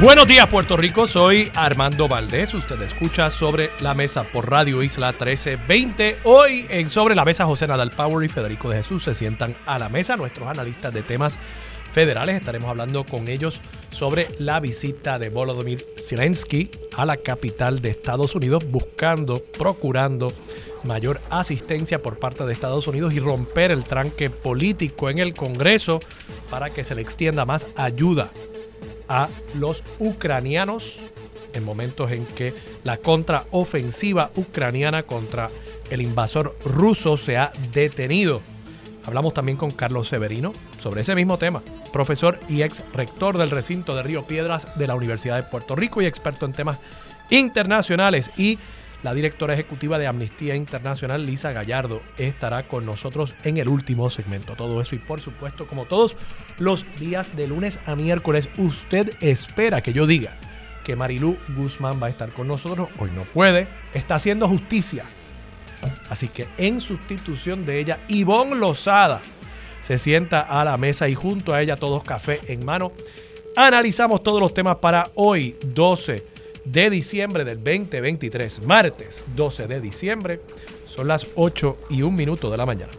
[0.00, 5.12] Buenos días Puerto Rico, soy Armando Valdés, usted escucha sobre la mesa por Radio Isla
[5.12, 6.18] 1320.
[6.24, 9.78] Hoy en Sobre la Mesa José Nadal Power y Federico de Jesús se sientan a
[9.78, 11.38] la mesa, nuestros analistas de temas
[11.92, 12.36] federales.
[12.36, 18.34] Estaremos hablando con ellos sobre la visita de Volodymyr Zelensky a la capital de Estados
[18.34, 20.32] Unidos, buscando, procurando
[20.82, 26.00] mayor asistencia por parte de Estados Unidos y romper el tranque político en el Congreso
[26.50, 28.30] para que se le extienda más ayuda
[29.08, 30.98] a los ucranianos
[31.52, 32.52] en momentos en que
[32.82, 35.50] la contraofensiva ucraniana contra
[35.90, 38.40] el invasor ruso se ha detenido.
[39.06, 43.94] Hablamos también con Carlos Severino sobre ese mismo tema, profesor y ex rector del recinto
[43.94, 46.78] de Río Piedras de la Universidad de Puerto Rico y experto en temas
[47.30, 48.30] internacionales.
[48.36, 48.58] Y
[49.04, 54.54] la directora ejecutiva de Amnistía Internacional, Lisa Gallardo, estará con nosotros en el último segmento.
[54.54, 56.16] Todo eso y por supuesto, como todos
[56.58, 60.38] los días de lunes a miércoles, usted espera que yo diga
[60.84, 62.88] que Marilú Guzmán va a estar con nosotros.
[62.98, 65.04] Hoy no puede, está haciendo justicia.
[66.08, 69.20] Así que en sustitución de ella, Ivonne Lozada
[69.82, 72.92] se sienta a la mesa y junto a ella todos café en mano.
[73.54, 76.33] Analizamos todos los temas para hoy, 12
[76.64, 80.40] de diciembre del 2023, martes 12 de diciembre.
[80.86, 82.92] Son las 8 y un minuto de la mañana.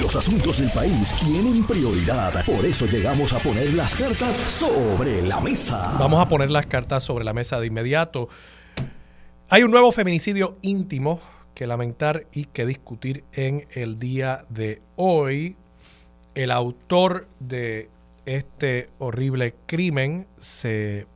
[0.00, 5.40] Los asuntos del país tienen prioridad, por eso llegamos a poner las cartas sobre la
[5.40, 5.96] mesa.
[5.98, 8.28] Vamos a poner las cartas sobre la mesa de inmediato.
[9.48, 11.20] Hay un nuevo feminicidio íntimo
[11.54, 15.56] que lamentar y que discutir en el día de hoy.
[16.34, 17.90] El autor de
[18.26, 21.06] este horrible crimen se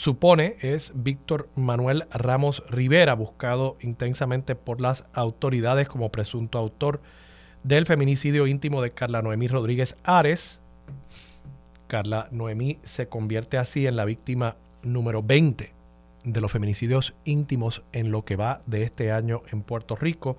[0.00, 7.02] supone es Víctor Manuel Ramos Rivera, buscado intensamente por las autoridades como presunto autor
[7.64, 10.58] del feminicidio íntimo de Carla Noemí Rodríguez Ares.
[11.86, 15.70] Carla Noemí se convierte así en la víctima número 20
[16.24, 20.38] de los feminicidios íntimos en lo que va de este año en Puerto Rico,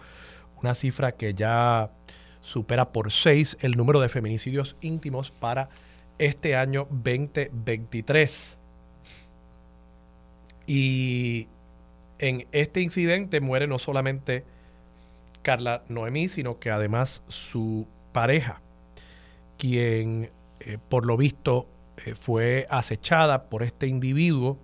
[0.60, 1.92] una cifra que ya
[2.42, 5.70] supera por 6 el número de feminicidios íntimos para
[6.18, 8.58] este año 2023.
[10.74, 11.50] Y
[12.18, 14.46] en este incidente muere no solamente
[15.42, 18.62] Carla Noemí, sino que además su pareja,
[19.58, 21.68] quien eh, por lo visto
[22.06, 24.60] eh, fue acechada por este individuo.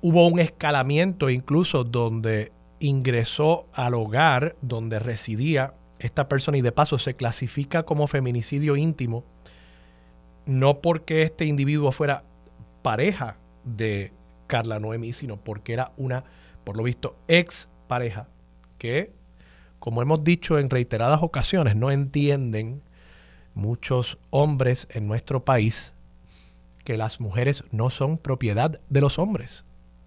[0.00, 6.98] Hubo un escalamiento incluso donde ingresó al hogar donde residía esta persona y de paso
[6.98, 9.22] se clasifica como feminicidio íntimo,
[10.46, 12.24] no porque este individuo fuera
[12.82, 14.17] pareja de
[14.48, 16.24] Carla Noemí, sino porque era una,
[16.64, 18.26] por lo visto, ex pareja
[18.78, 19.12] que,
[19.78, 22.82] como hemos dicho en reiteradas ocasiones, no entienden
[23.54, 25.92] muchos hombres en nuestro país
[26.84, 29.64] que las mujeres no son propiedad de los hombres,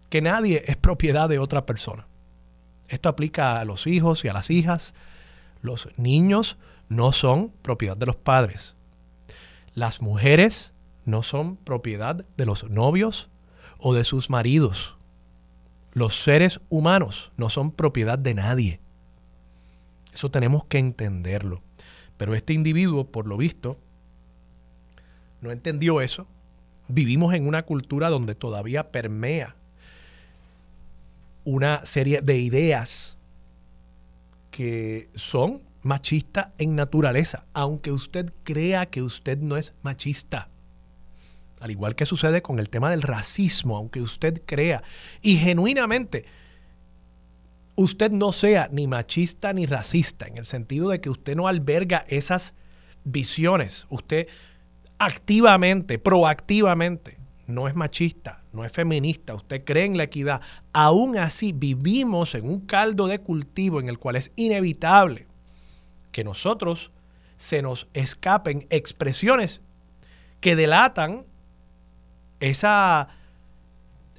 [0.09, 2.07] que nadie es propiedad de otra persona.
[2.91, 4.93] Esto aplica a los hijos y a las hijas.
[5.61, 6.57] Los niños
[6.89, 8.75] no son propiedad de los padres.
[9.73, 10.73] Las mujeres
[11.05, 13.29] no son propiedad de los novios
[13.81, 14.95] o de sus maridos.
[15.93, 18.79] Los seres humanos no son propiedad de nadie.
[20.13, 21.61] Eso tenemos que entenderlo.
[22.17, 23.77] Pero este individuo, por lo visto,
[25.41, 26.27] no entendió eso.
[26.87, 29.55] Vivimos en una cultura donde todavía permea
[31.43, 33.17] una serie de ideas
[34.51, 40.50] que son machistas en naturaleza, aunque usted crea que usted no es machista
[41.61, 44.83] al igual que sucede con el tema del racismo, aunque usted crea
[45.21, 46.25] y genuinamente
[47.75, 52.05] usted no sea ni machista ni racista, en el sentido de que usted no alberga
[52.07, 52.55] esas
[53.03, 54.27] visiones, usted
[54.97, 57.17] activamente, proactivamente,
[57.47, 60.41] no es machista, no es feminista, usted cree en la equidad,
[60.73, 65.27] aún así vivimos en un caldo de cultivo en el cual es inevitable
[66.11, 66.91] que nosotros
[67.37, 69.61] se nos escapen expresiones
[70.39, 71.25] que delatan
[72.41, 73.07] esa,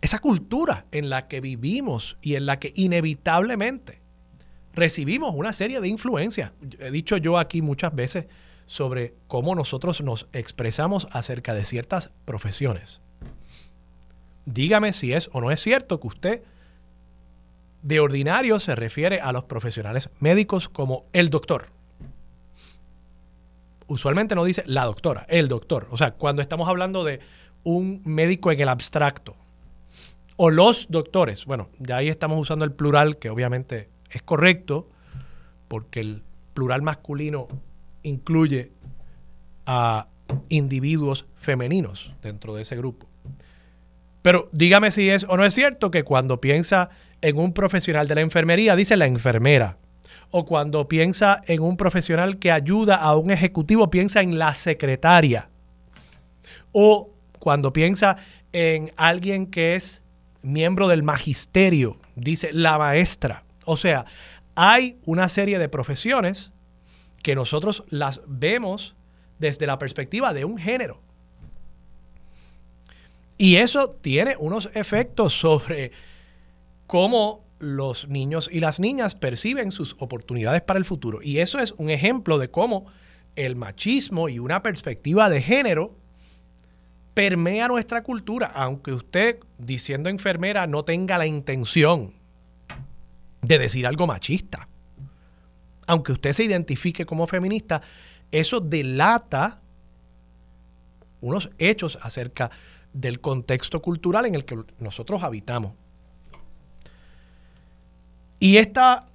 [0.01, 4.01] esa cultura en la que vivimos y en la que inevitablemente
[4.75, 6.53] recibimos una serie de influencias.
[6.79, 8.25] He dicho yo aquí muchas veces
[8.67, 13.01] sobre cómo nosotros nos expresamos acerca de ciertas profesiones.
[14.47, 16.43] Dígame si es o no es cierto que usted
[17.83, 21.67] de ordinario se refiere a los profesionales médicos como el doctor.
[23.89, 25.89] Usualmente no dice la doctora, el doctor.
[25.91, 27.21] O sea, cuando estamos hablando de
[27.65, 29.37] un médico en el abstracto
[30.37, 34.89] o los doctores, bueno, ya ahí estamos usando el plural que obviamente es correcto
[35.69, 36.23] porque el
[36.55, 37.49] plural masculino
[38.03, 38.73] incluye
[39.67, 40.09] a
[40.49, 43.07] individuos femeninos dentro de ese grupo.
[44.23, 48.15] Pero dígame si es o no es cierto que cuando piensa en un profesional de
[48.17, 49.79] la enfermería, dice la enfermera.
[50.31, 55.51] O cuando piensa en un profesional que ayuda a un ejecutivo, piensa en la secretaria.
[56.73, 57.11] O
[57.43, 58.19] cuando piensa
[58.53, 60.05] en alguien que es
[60.43, 63.43] miembro del magisterio, dice la maestra.
[63.65, 64.07] O sea,
[64.55, 66.53] hay una serie de profesiones
[67.21, 68.95] que nosotros las vemos
[69.41, 71.01] desde la perspectiva de un género.
[73.39, 75.91] Y eso tiene unos efectos sobre
[76.87, 81.19] cómo los niños y las niñas perciben sus oportunidades para el futuro.
[81.21, 82.87] Y eso es un ejemplo de cómo
[83.35, 86.01] el machismo y una perspectiva de género
[87.15, 92.15] permea nuestra cultura, aunque usted, diciendo enfermera, no tenga la intención
[93.43, 94.69] de decir algo machista.
[95.87, 97.83] Aunque usted se identifique como feminista,
[98.31, 99.61] eso delata
[101.21, 102.51] unos hechos acerca
[102.93, 105.73] del contexto cultural en el que nosotros habitamos.
[108.39, 109.07] Y esta,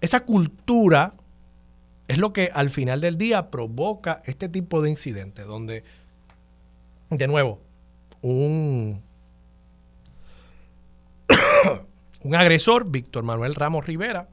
[0.00, 1.14] esa cultura
[2.06, 5.84] es lo que al final del día provoca este tipo de incidentes, donde,
[7.10, 7.60] de nuevo,
[8.22, 9.02] un,
[12.32, 14.28] agresor, Víctor Manuel Ramos Rivera,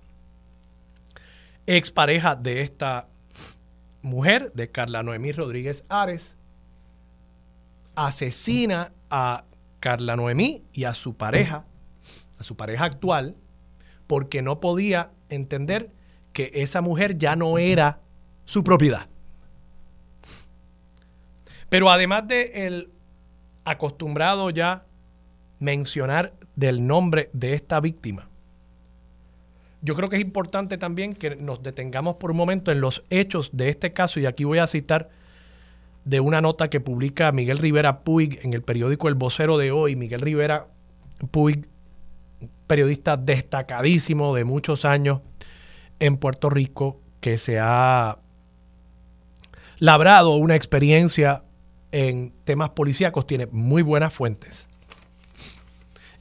[1.65, 3.07] expareja de esta
[4.01, 6.35] mujer, de Carla Noemí Rodríguez Ares,
[7.95, 9.45] asesina a
[9.79, 11.65] Carla Noemí y a su pareja,
[12.38, 13.35] a su pareja actual,
[14.06, 15.91] porque no podía entender
[16.31, 18.01] que esa mujer ya no era
[18.45, 19.09] su propiedad.
[21.69, 22.91] Pero además de el
[23.65, 24.85] acostumbrado ya
[25.59, 28.29] mencionar del nombre de esta víctima,
[29.81, 33.51] yo creo que es importante también que nos detengamos por un momento en los hechos
[33.53, 35.09] de este caso y aquí voy a citar
[36.03, 39.95] de una nota que publica Miguel Rivera Puig en el periódico El Vocero de hoy.
[39.95, 40.67] Miguel Rivera
[41.31, 41.67] Puig
[42.65, 45.21] periodista destacadísimo de muchos años
[45.99, 48.15] en Puerto Rico que se ha
[49.79, 51.43] labrado una experiencia
[51.97, 54.67] en temas policíacos, tiene muy buenas fuentes.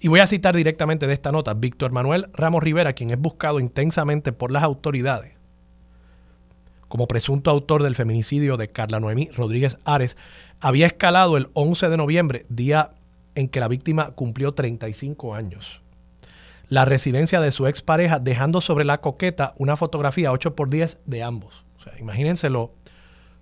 [0.01, 3.61] Y voy a citar directamente de esta nota, Víctor Manuel Ramos Rivera, quien es buscado
[3.61, 5.35] intensamente por las autoridades
[6.89, 10.17] como presunto autor del feminicidio de Carla Noemí Rodríguez Ares,
[10.61, 12.93] había escalado el 11 de noviembre, día
[13.35, 15.81] en que la víctima cumplió 35 años
[16.69, 21.65] la residencia de su expareja, dejando sobre la coqueta una fotografía 8x10 de ambos.
[21.79, 22.73] O sea, imagínense lo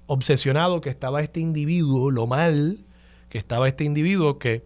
[0.07, 2.85] obsesionado que estaba este individuo, lo mal
[3.29, 4.65] que estaba este individuo, que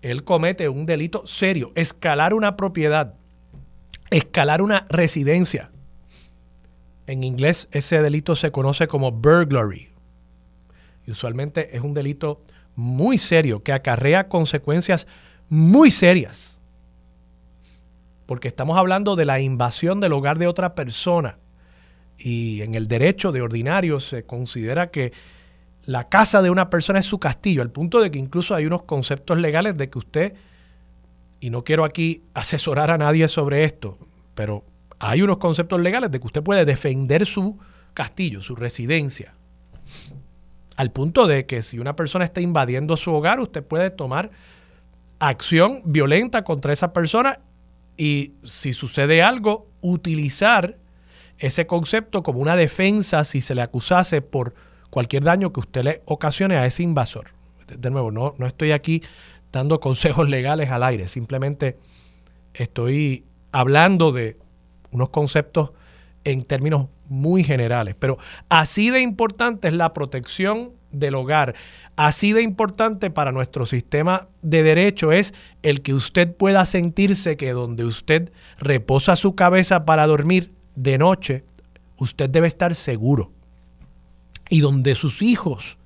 [0.00, 3.14] él comete un delito serio, escalar una propiedad,
[4.10, 5.70] escalar una residencia.
[7.06, 9.90] En inglés ese delito se conoce como burglary.
[11.06, 12.42] Y usualmente es un delito
[12.74, 15.06] muy serio que acarrea consecuencias
[15.48, 16.52] muy serias
[18.32, 21.38] porque estamos hablando de la invasión del hogar de otra persona.
[22.22, 25.12] Y en el derecho de ordinario se considera que
[25.84, 28.84] la casa de una persona es su castillo, al punto de que incluso hay unos
[28.84, 30.34] conceptos legales de que usted,
[31.40, 33.98] y no quiero aquí asesorar a nadie sobre esto,
[34.36, 34.64] pero
[35.00, 37.58] hay unos conceptos legales de que usted puede defender su
[37.92, 39.34] castillo, su residencia.
[40.76, 44.30] Al punto de que si una persona está invadiendo su hogar, usted puede tomar
[45.18, 47.40] acción violenta contra esa persna
[47.96, 50.76] y si sucede algo, utilizar
[51.42, 54.54] ese concepto como una defensa si se le acusase por
[54.90, 57.30] cualquier daño que usted le ocasione a ese invasor.
[57.66, 59.02] De nuevo, no, no estoy aquí
[59.50, 61.78] dando consejos legales al aire, simplemente
[62.54, 64.36] estoy hablando de
[64.92, 65.72] unos conceptos
[66.24, 67.96] en términos muy generales.
[67.98, 68.18] Pero
[68.48, 71.56] así de importante es la protección del hogar.
[71.96, 77.50] Así de importante para nuestro sistema de derecho es el que usted pueda sentirse que
[77.50, 81.44] donde usted reposa su cabeza para dormir de noche,
[81.98, 83.32] usted debe estar seguro.
[84.48, 85.76] Y donde sus hijos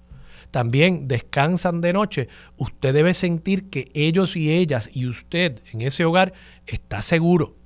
[0.50, 6.04] también descansan de noche, usted debe sentir que ellos y ellas y usted en ese
[6.04, 6.32] hogar
[6.66, 7.56] está seguro.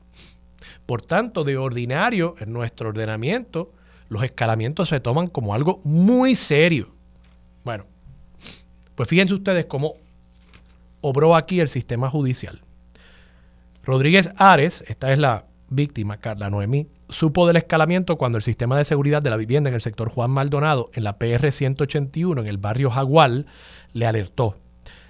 [0.86, 3.72] Por tanto, de ordinario, en nuestro ordenamiento,
[4.08, 6.92] los escalamientos se toman como algo muy serio.
[7.64, 7.86] Bueno,
[8.96, 9.94] pues fíjense ustedes cómo
[11.00, 12.60] obró aquí el sistema judicial.
[13.84, 18.84] Rodríguez Ares, esta es la víctima, Carla Noemí, supo del escalamiento cuando el sistema de
[18.84, 22.58] seguridad de la vivienda en el sector Juan Maldonado, en la PR 181, en el
[22.58, 23.46] barrio Jagual,
[23.92, 24.56] le alertó.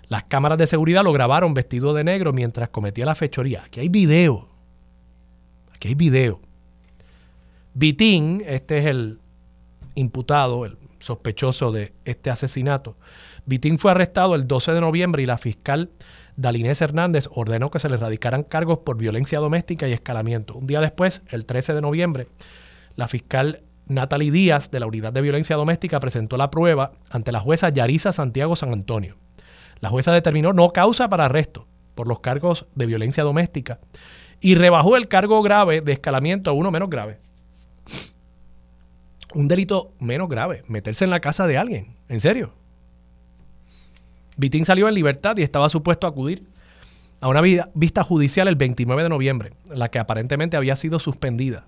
[0.08, 3.64] Las cámaras de seguridad lo grabaron vestido de negro mientras cometía la fechoría.
[3.64, 4.48] Aquí hay video.
[5.74, 6.40] Aquí hay video.
[7.74, 9.20] Vitín, este es el
[9.94, 12.96] imputado, el sospechoso de este asesinato.
[13.46, 15.90] Vitín fue arrestado el 12 de noviembre y la fiscal
[16.40, 20.54] Dalinés Hernández ordenó que se le radicaran cargos por violencia doméstica y escalamiento.
[20.54, 22.28] Un día después, el 13 de noviembre,
[22.96, 27.40] la fiscal Natalie Díaz de la Unidad de Violencia Doméstica presentó la prueba ante la
[27.40, 29.16] jueza Yarisa Santiago San Antonio.
[29.80, 33.78] La jueza determinó no causa para arresto por los cargos de violencia doméstica
[34.40, 37.18] y rebajó el cargo grave de escalamiento a uno menos grave.
[39.34, 41.94] Un delito menos grave, meterse en la casa de alguien.
[42.08, 42.54] ¿En serio?
[44.40, 46.40] Vitín salió en libertad y estaba supuesto a acudir
[47.20, 47.42] a una
[47.74, 51.66] vista judicial el 29 de noviembre, la que aparentemente había sido suspendida.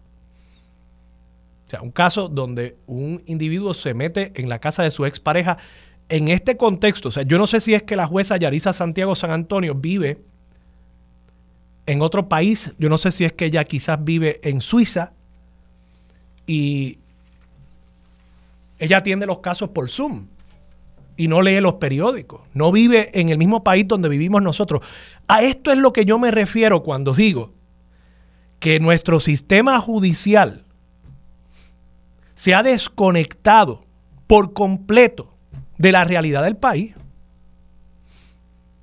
[1.66, 5.58] O sea, un caso donde un individuo se mete en la casa de su expareja
[6.08, 7.08] en este contexto.
[7.08, 10.22] O sea, yo no sé si es que la jueza Yarisa Santiago San Antonio vive
[11.84, 15.12] en otro país, yo no sé si es que ella quizás vive en Suiza
[16.46, 16.98] y
[18.78, 20.28] ella atiende los casos por Zoom
[21.16, 24.82] y no lee los periódicos, no vive en el mismo país donde vivimos nosotros.
[25.28, 27.52] A esto es lo que yo me refiero cuando digo
[28.60, 30.64] que nuestro sistema judicial
[32.34, 33.84] se ha desconectado
[34.26, 35.34] por completo
[35.78, 36.94] de la realidad del país.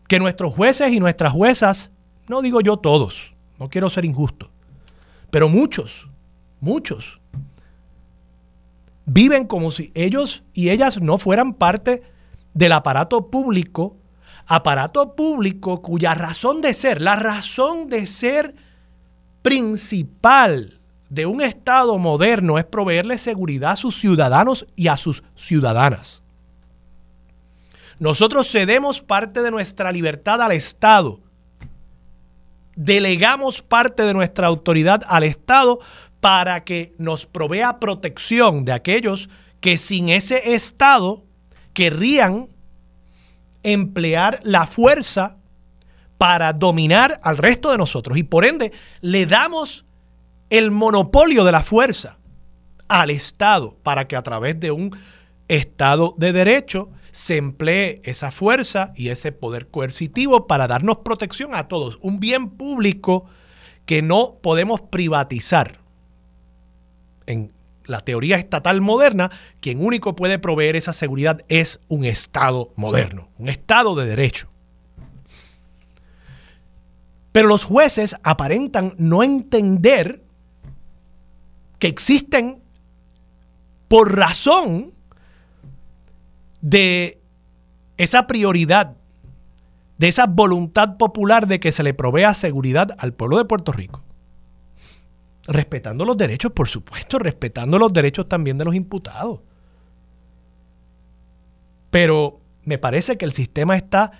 [0.07, 1.91] Que nuestros jueces y nuestras juezas,
[2.27, 4.49] no digo yo todos, no quiero ser injusto,
[5.29, 6.07] pero muchos,
[6.59, 7.19] muchos,
[9.05, 12.03] viven como si ellos y ellas no fueran parte
[12.53, 13.97] del aparato público,
[14.45, 18.55] aparato público cuya razón de ser, la razón de ser
[19.41, 20.79] principal
[21.09, 26.21] de un Estado moderno es proveerle seguridad a sus ciudadanos y a sus ciudadanas.
[27.99, 31.19] Nosotros cedemos parte de nuestra libertad al Estado,
[32.75, 35.79] delegamos parte de nuestra autoridad al Estado
[36.21, 39.29] para que nos provea protección de aquellos
[39.59, 41.23] que sin ese Estado
[41.79, 42.49] querrían
[43.63, 45.37] emplear la fuerza
[46.17, 48.17] para dominar al resto de nosotros.
[48.17, 49.85] Y por ende, le damos
[50.49, 52.17] el monopolio de la fuerza
[52.89, 54.93] al Estado para que a través de un
[55.47, 61.69] Estado de Derecho se emplee esa fuerza y ese poder coercitivo para darnos protección a
[61.69, 61.97] todos.
[62.01, 63.23] Un bien público
[63.85, 65.79] que no podemos privatizar.
[67.25, 67.53] En
[67.89, 73.49] la teoría estatal moderna, quien único puede proveer esa seguridad es un Estado moderno, un
[73.49, 74.47] Estado de derecho.
[77.31, 80.21] Pero los jueces aparentan no entender
[81.79, 82.61] que existen
[83.87, 84.91] por razón
[86.61, 87.19] de
[87.97, 88.95] esa prioridad,
[89.97, 94.03] de esa voluntad popular de que se le provea seguridad al pueblo de Puerto Rico
[95.49, 99.41] respetando los derechos, por supuesto, respetando los derechos también de los imputados.
[101.89, 104.11] Pero me parece que el sistema está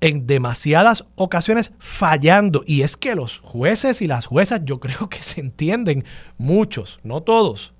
[0.00, 2.62] en demasiadas ocasiones fallando.
[2.66, 6.04] Y es que los jueces y las juezas yo creo que se entienden,
[6.36, 7.72] muchos, no todos,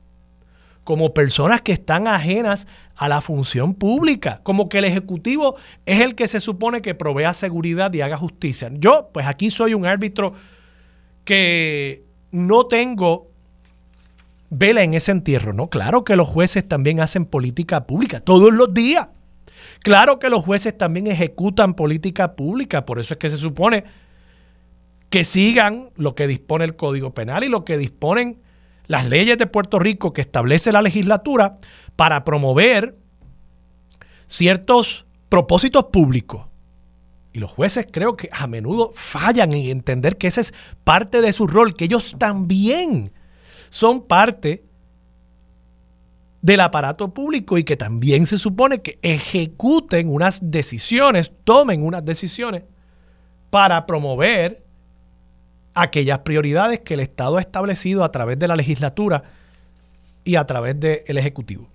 [0.82, 6.14] como personas que están ajenas a la función pública, como que el Ejecutivo es el
[6.14, 8.70] que se supone que provea seguridad y haga justicia.
[8.72, 10.34] Yo, pues aquí soy un árbitro
[11.24, 13.30] que no tengo
[14.50, 15.70] vela en ese entierro, ¿no?
[15.70, 19.08] Claro que los jueces también hacen política pública todos los días.
[19.80, 23.84] Claro que los jueces también ejecutan política pública, por eso es que se supone
[25.08, 28.40] que sigan lo que dispone el Código Penal y lo que disponen
[28.86, 31.58] las leyes de Puerto Rico que establece la legislatura
[31.96, 32.96] para promover
[34.26, 36.49] ciertos propósitos públicos.
[37.32, 41.32] Y los jueces creo que a menudo fallan en entender que ese es parte de
[41.32, 43.12] su rol, que ellos también
[43.68, 44.64] son parte
[46.42, 52.64] del aparato público y que también se supone que ejecuten unas decisiones, tomen unas decisiones
[53.50, 54.64] para promover
[55.74, 59.22] aquellas prioridades que el Estado ha establecido a través de la legislatura
[60.24, 61.68] y a través del Ejecutivo.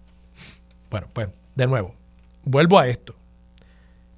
[0.90, 1.94] Bueno, pues de nuevo,
[2.44, 3.16] vuelvo a esto.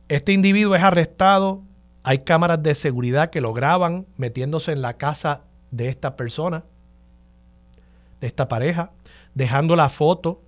[0.09, 1.63] Este individuo es arrestado,
[2.03, 6.63] hay cámaras de seguridad que lo graban metiéndose en la casa de esta persona,
[8.21, 8.91] de esta pareja.
[9.33, 10.41] dejando la foto.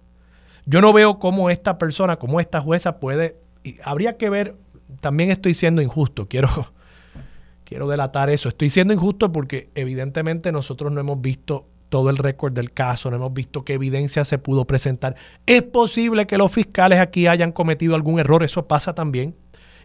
[0.65, 4.55] Yo no veo cómo esta persona, cómo esta jueza puede, y habría que ver,
[4.99, 6.49] también estoy siendo injusto, quiero,
[7.65, 12.53] quiero delatar eso, estoy siendo injusto porque evidentemente nosotros no hemos visto todo el récord
[12.53, 15.15] del caso, no hemos visto qué evidencia se pudo presentar.
[15.45, 19.35] Es posible que los fiscales aquí hayan cometido algún error, eso pasa también,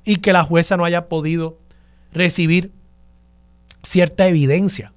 [0.04, 1.58] y que la jueza no haya podido
[2.12, 2.72] recibir
[3.82, 4.92] cierta evidencia.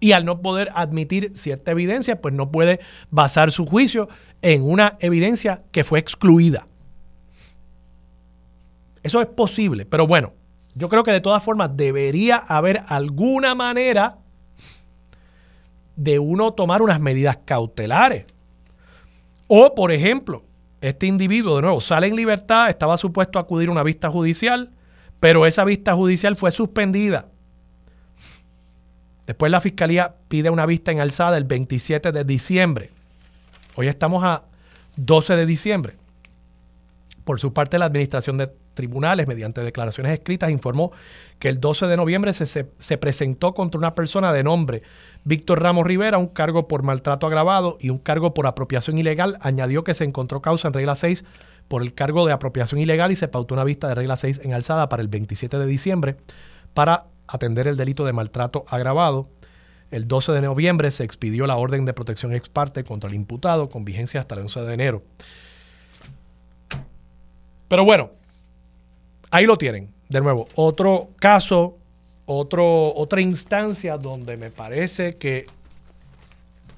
[0.00, 4.08] Y al no poder admitir cierta evidencia, pues no puede basar su juicio
[4.40, 6.66] en una evidencia que fue excluida.
[9.02, 10.32] Eso es posible, pero bueno,
[10.74, 14.18] yo creo que de todas formas debería haber alguna manera
[15.96, 18.24] de uno tomar unas medidas cautelares.
[19.48, 20.44] O, por ejemplo,
[20.80, 24.70] este individuo, de nuevo, sale en libertad, estaba supuesto a acudir a una vista judicial,
[25.20, 27.26] pero esa vista judicial fue suspendida.
[29.26, 32.90] Después la fiscalía pide una vista en alzada el 27 de diciembre.
[33.76, 34.44] Hoy estamos a
[34.96, 35.94] 12 de diciembre.
[37.24, 40.90] Por su parte, la Administración de Tribunales, mediante declaraciones escritas, informó
[41.38, 44.82] que el 12 de noviembre se, presentó contra una persona de nombre
[45.24, 49.36] Víctor Ramos Rivera un cargo por maltrato agravado y un cargo por apropiación ilegal.
[49.40, 51.24] Añadió que se encontró causa en regla 6
[51.68, 54.54] por el cargo de apropiación ilegal y se pautó una vista de regla 6 en
[54.54, 56.16] alzada para el 27 de diciembre
[56.74, 59.28] para atender el delito de maltrato agravado.
[59.90, 63.68] El 12 de noviembre se expidió la orden de protección ex parte contra el imputado
[63.68, 65.02] con vigencia hasta el 11 de enero.
[67.68, 68.10] Pero bueno,
[69.30, 69.92] ahí lo tienen.
[70.08, 71.78] De nuevo, otro caso,
[72.32, 75.46] otro, otra instancia donde me parece que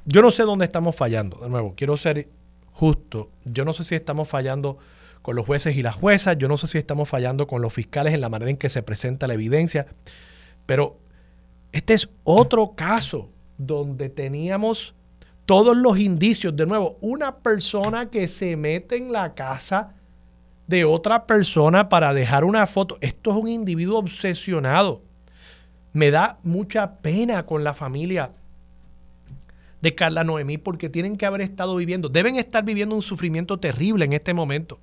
[0.06, 1.36] yo no sé dónde estamos fallando.
[1.36, 2.28] De nuevo, quiero ser
[2.72, 3.28] justo.
[3.44, 4.78] Yo no sé si estamos fallando
[5.20, 6.38] con los jueces y las juezas.
[6.38, 8.82] Yo no sé si estamos fallando con los fiscales en la manera en que se
[8.82, 9.86] presenta la evidencia.
[10.64, 10.96] Pero
[11.72, 13.28] este es otro caso
[13.58, 14.94] donde teníamos
[15.44, 16.56] todos los indicios.
[16.56, 19.92] De nuevo, una persona que se mete en la casa
[20.66, 22.96] de otra persona para dejar una foto.
[23.02, 25.02] Esto es un individuo obsesionado.
[25.92, 28.32] Me da mucha pena con la familia
[29.80, 34.04] de Carla Noemí porque tienen que haber estado viviendo, deben estar viviendo un sufrimiento terrible
[34.04, 34.78] en este momento,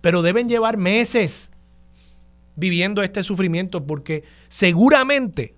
[0.00, 1.50] pero deben llevar meses
[2.56, 5.54] viviendo este sufrimiento porque seguramente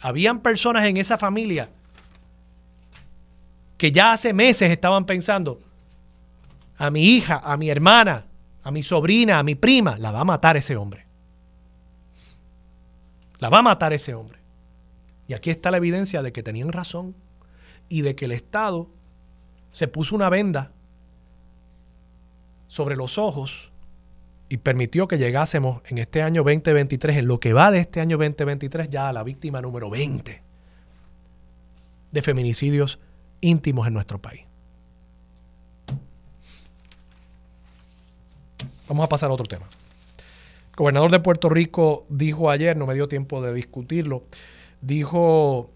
[0.00, 1.70] habían personas en esa familia
[3.78, 5.60] que ya hace meses estaban pensando,
[6.76, 8.26] a mi hija, a mi hermana,
[8.62, 11.01] a mi sobrina, a mi prima, la va a matar ese hombre.
[13.42, 14.38] La va a matar ese hombre.
[15.26, 17.16] Y aquí está la evidencia de que tenían razón
[17.88, 18.88] y de que el Estado
[19.72, 20.70] se puso una venda
[22.68, 23.72] sobre los ojos
[24.48, 28.16] y permitió que llegásemos en este año 2023, en lo que va de este año
[28.16, 30.40] 2023, ya a la víctima número 20
[32.12, 33.00] de feminicidios
[33.40, 34.42] íntimos en nuestro país.
[38.86, 39.66] Vamos a pasar a otro tema.
[40.76, 44.24] Gobernador de Puerto Rico dijo ayer, no me dio tiempo de discutirlo,
[44.80, 45.70] dijo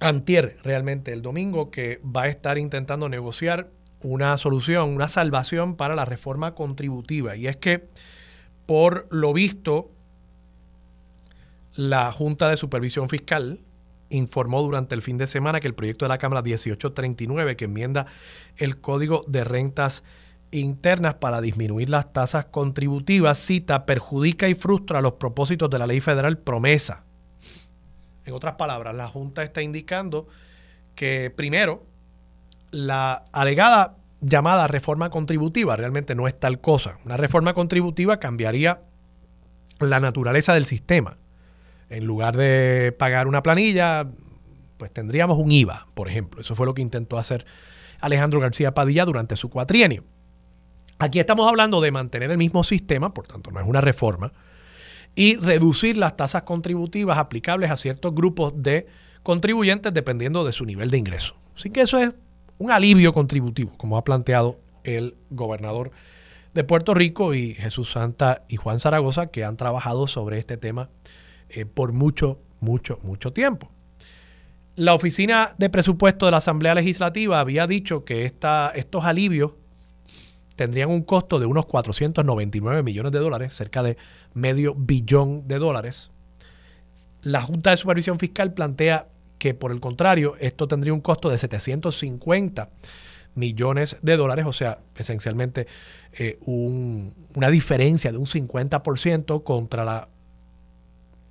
[0.00, 5.96] antier realmente el domingo que va a estar intentando negociar una solución, una salvación para
[5.96, 7.34] la reforma contributiva.
[7.34, 7.88] Y es que,
[8.66, 9.90] por lo visto,
[11.74, 13.60] la Junta de Supervisión Fiscal
[14.10, 18.06] informó durante el fin de semana que el proyecto de la Cámara 1839, que enmienda
[18.56, 20.02] el Código de Rentas
[20.50, 26.00] internas para disminuir las tasas contributivas, cita, perjudica y frustra los propósitos de la ley
[26.00, 27.04] federal promesa.
[28.24, 30.28] En otras palabras, la Junta está indicando
[30.94, 31.86] que primero,
[32.70, 36.96] la alegada llamada reforma contributiva realmente no es tal cosa.
[37.04, 38.80] Una reforma contributiva cambiaría
[39.80, 41.16] la naturaleza del sistema.
[41.88, 44.08] En lugar de pagar una planilla,
[44.76, 46.40] pues tendríamos un IVA, por ejemplo.
[46.40, 47.46] Eso fue lo que intentó hacer
[48.00, 50.04] Alejandro García Padilla durante su cuatrienio.
[50.98, 54.32] Aquí estamos hablando de mantener el mismo sistema, por tanto no es una reforma,
[55.14, 58.86] y reducir las tasas contributivas aplicables a ciertos grupos de
[59.22, 61.34] contribuyentes dependiendo de su nivel de ingreso.
[61.56, 62.12] Así que eso es
[62.58, 65.92] un alivio contributivo, como ha planteado el gobernador
[66.54, 70.90] de Puerto Rico y Jesús Santa y Juan Zaragoza, que han trabajado sobre este tema
[71.48, 73.70] eh, por mucho, mucho, mucho tiempo.
[74.74, 79.52] La Oficina de Presupuesto de la Asamblea Legislativa había dicho que esta, estos alivios
[80.58, 83.96] tendrían un costo de unos 499 millones de dólares, cerca de
[84.34, 86.10] medio billón de dólares.
[87.22, 89.06] La Junta de Supervisión Fiscal plantea
[89.38, 92.70] que por el contrario, esto tendría un costo de 750
[93.36, 95.68] millones de dólares, o sea, esencialmente
[96.12, 100.08] eh, una diferencia de un 50% contra la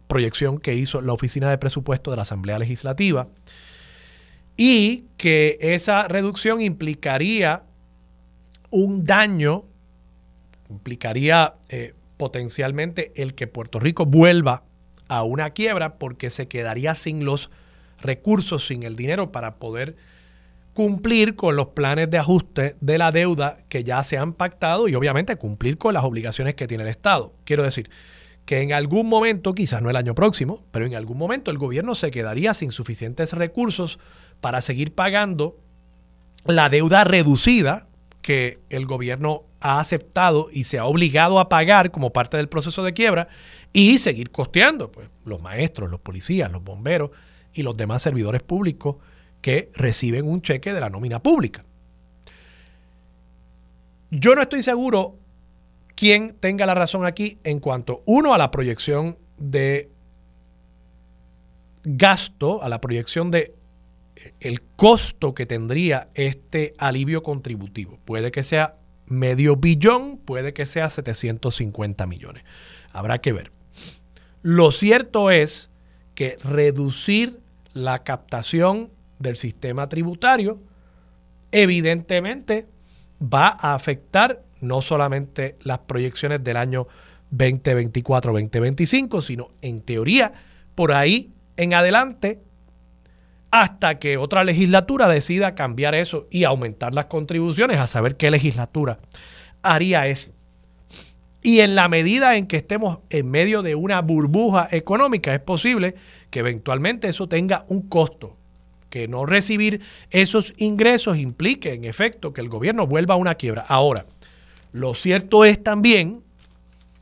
[0.07, 3.27] proyección que hizo la Oficina de Presupuesto de la Asamblea Legislativa.
[4.55, 7.63] y que esa reducción implicaría
[8.69, 9.65] un daño,
[10.69, 14.63] implicaría eh, potencialmente el que Puerto Rico vuelva
[15.07, 17.49] a una quiebra porque se quedaría sin los
[18.01, 19.95] recursos, sin el dinero para poder
[20.73, 24.93] cumplir con los planes de ajuste de la deuda que ya se han pactado y
[24.93, 27.33] obviamente cumplir con las obligaciones que tiene el Estado.
[27.45, 27.89] Quiero decir
[28.45, 31.95] que en algún momento, quizás no el año próximo, pero en algún momento el gobierno
[31.95, 33.97] se quedaría sin suficientes recursos
[34.39, 35.57] para seguir pagando
[36.45, 37.86] la deuda reducida
[38.27, 42.83] que el gobierno ha aceptado y se ha obligado a pagar como parte del proceso
[42.83, 43.29] de quiebra
[43.71, 47.11] y seguir costeando pues, los maestros, los policías, los bomberos
[47.53, 48.97] y los demás servidores públicos
[49.39, 51.63] que reciben un cheque de la nómina pública.
[54.11, 55.15] Yo no estoy seguro
[55.95, 59.89] quién tenga la razón aquí en cuanto, uno, a la proyección de
[61.85, 63.55] gasto, a la proyección de
[64.39, 67.99] el costo que tendría este alivio contributivo.
[68.05, 68.73] Puede que sea
[69.07, 72.43] medio billón, puede que sea 750 millones.
[72.91, 73.51] Habrá que ver.
[74.41, 75.69] Lo cierto es
[76.15, 77.39] que reducir
[77.73, 80.59] la captación del sistema tributario
[81.51, 82.67] evidentemente
[83.21, 86.87] va a afectar no solamente las proyecciones del año
[87.33, 90.33] 2024-2025, sino en teoría
[90.75, 92.39] por ahí en adelante
[93.51, 98.99] hasta que otra legislatura decida cambiar eso y aumentar las contribuciones, a saber qué legislatura
[99.61, 100.31] haría eso.
[101.41, 105.95] Y en la medida en que estemos en medio de una burbuja económica, es posible
[106.29, 108.33] que eventualmente eso tenga un costo,
[108.89, 113.65] que no recibir esos ingresos implique en efecto que el gobierno vuelva a una quiebra.
[113.67, 114.05] Ahora,
[114.73, 116.21] lo cierto es también,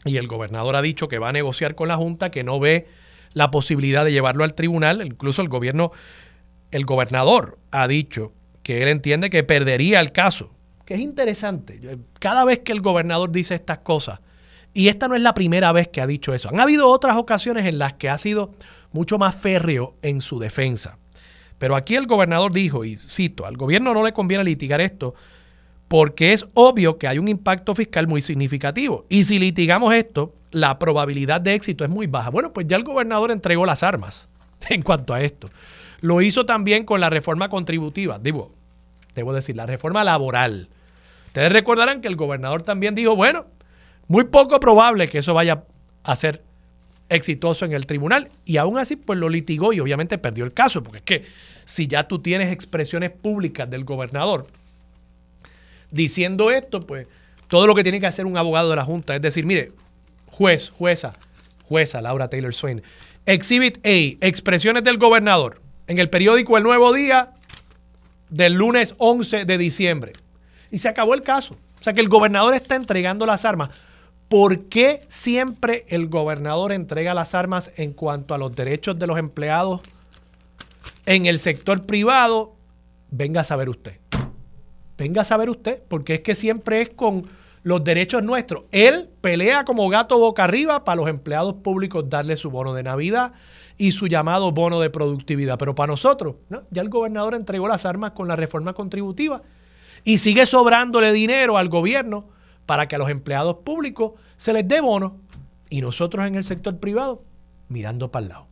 [0.04, 2.88] y el gobernador ha dicho que va a negociar con la Junta, que no ve
[3.34, 5.92] la posibilidad de llevarlo al tribunal, incluso el gobierno
[6.76, 10.52] el gobernador ha dicho que él entiende que perdería el caso,
[10.84, 11.80] que es interesante.
[12.20, 14.20] Cada vez que el gobernador dice estas cosas,
[14.74, 17.66] y esta no es la primera vez que ha dicho eso, han habido otras ocasiones
[17.66, 18.52] en las que ha sido
[18.92, 20.98] mucho más férreo en su defensa.
[21.60, 25.16] Pero aquí el gobernador dijo, y cito, al gobierno no le conviene litigar esto
[25.88, 29.06] porque es obvio que hay un impacto fiscal muy significativo.
[29.08, 32.32] Y si litigamos esto, la probabilidad de éxito es muy baja.
[32.32, 34.28] Bueno, pues ya el gobernador entregó las armas
[34.70, 35.50] en cuanto a esto.
[36.02, 38.52] Lo hizo también con la reforma contributiva, digo,
[39.16, 40.70] debo decir, la reforma laboral.
[41.28, 43.46] Ustedes recordarán que el gobernador también dijo, bueno,
[44.08, 45.64] muy poco probable que eso vaya
[46.04, 46.44] a ser
[47.10, 50.84] exitoso en el tribunal y aún así pues lo litigó y obviamente perdió el caso,
[50.84, 51.24] porque es que
[51.66, 54.48] si ya tú tienes expresiones públicas del gobernador
[55.92, 57.08] diciendo esto, pues
[57.48, 59.72] todo lo que tiene que hacer un abogado de la Junta es decir, mire,
[60.28, 61.14] juez, jueza,
[61.64, 62.82] jueza Laura Taylor Swain,
[63.26, 67.34] Exhibit A, expresiones del gobernador en el periódico El Nuevo Día
[68.30, 70.14] del lunes 11 de diciembre.
[70.72, 71.56] Y se acabó el caso.
[71.80, 73.70] O sea que el gobernador está entregando las armas.
[74.28, 79.20] ¿Por qué siempre el gobernador entrega las armas en cuanto a los derechos de los
[79.20, 79.82] empleados
[81.06, 82.56] en el sector privado?
[83.12, 84.00] Venga a saber usted.
[84.98, 87.28] Venga a saber usted, porque es que siempre es con
[87.64, 88.64] los derechos nuestros.
[88.72, 93.34] Él pelea como gato boca arriba para los empleados públicos darle su bono de Navidad,
[93.78, 95.58] y su llamado bono de productividad.
[95.58, 96.36] Pero para nosotros,
[96.72, 99.42] ya el gobernador entregó las armas con la reforma contributiva
[100.04, 102.28] y sigue sobrándole dinero al gobierno
[102.66, 105.18] para que a los empleados públicos se les dé bono
[105.70, 107.24] y nosotros en el sector privado
[107.68, 108.48] mirando para el lado.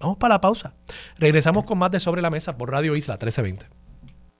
[0.00, 0.74] Vamos para la pausa.
[1.18, 3.83] Regresamos con más de Sobre la Mesa por Radio Isla 1320.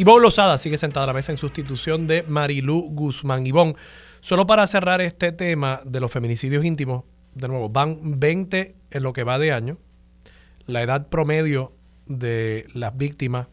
[0.00, 3.44] Ivonne Lozada sigue sentada a la mesa en sustitución de Marilú Guzmán.
[3.44, 3.74] Ivonne,
[4.20, 7.02] solo para cerrar este tema de los feminicidios íntimos,
[7.34, 9.76] de nuevo, van 20 en lo que va de año.
[10.66, 11.72] La edad promedio
[12.06, 13.48] de las víctimas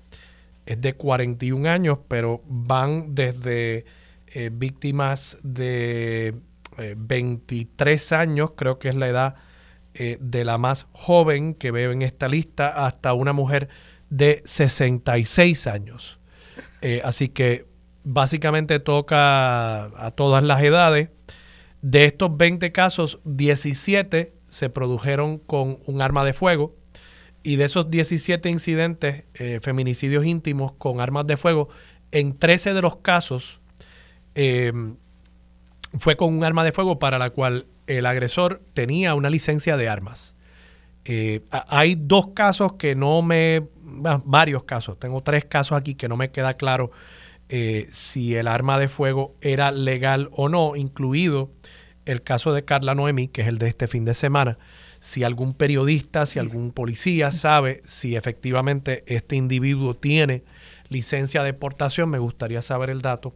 [0.67, 3.85] es de 41 años, pero van desde
[4.27, 6.35] eh, víctimas de
[6.95, 9.35] 23 eh, años, creo que es la edad
[9.95, 13.67] eh, de la más joven que veo en esta lista, hasta una mujer
[14.11, 16.19] de 66 años.
[16.87, 17.65] Eh, así que
[18.03, 21.09] básicamente toca a todas las edades.
[21.81, 26.75] De estos 20 casos, 17 se produjeron con un arma de fuego.
[27.41, 31.69] Y de esos 17 incidentes, eh, feminicidios íntimos con armas de fuego,
[32.11, 33.61] en 13 de los casos
[34.35, 34.97] em,
[35.97, 39.89] fue con un arma de fuego para la cual el agresor tenía una licencia de
[39.89, 40.35] armas.
[41.03, 43.69] Eh, hay dos casos que no me,
[44.25, 46.91] varios casos, tengo tres casos aquí que no me queda claro
[47.49, 51.51] eh, si el arma de fuego era legal o no, incluido
[52.05, 54.57] el caso de Carla Noemi, que es el de este fin de semana.
[54.99, 60.43] Si algún periodista, si algún policía sabe si efectivamente este individuo tiene
[60.89, 63.35] licencia de portación, me gustaría saber el dato.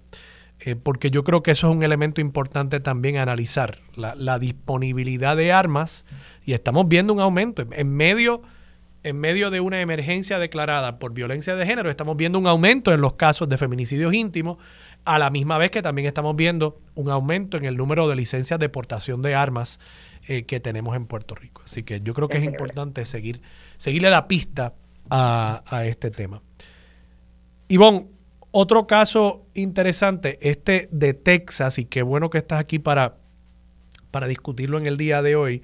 [0.61, 5.51] Eh, porque yo creo que eso es un elemento importante también analizar, la, disponibilidad de
[5.51, 6.05] armas,
[6.45, 8.41] y estamos viendo un aumento en medio,
[9.03, 13.01] en medio de una emergencia declarada por violencia de género, estamos viendo un aumento en
[13.01, 14.57] los casos de feminicidios íntimos,
[15.05, 18.59] a la misma vez que también estamos viendo un aumento en el número de licencias
[18.59, 19.79] de portación de armas
[20.27, 21.61] eh, que tenemos en Puerto Rico.
[21.63, 23.41] Así que yo creo que es importante seguir,
[23.77, 24.73] seguirle la pista
[25.09, 26.41] a, a este tema.
[27.69, 28.07] Ivonne,
[28.51, 33.17] otro caso interesante, este de Texas, y qué bueno que estás aquí para,
[34.11, 35.61] para discutirlo en el día de hoy.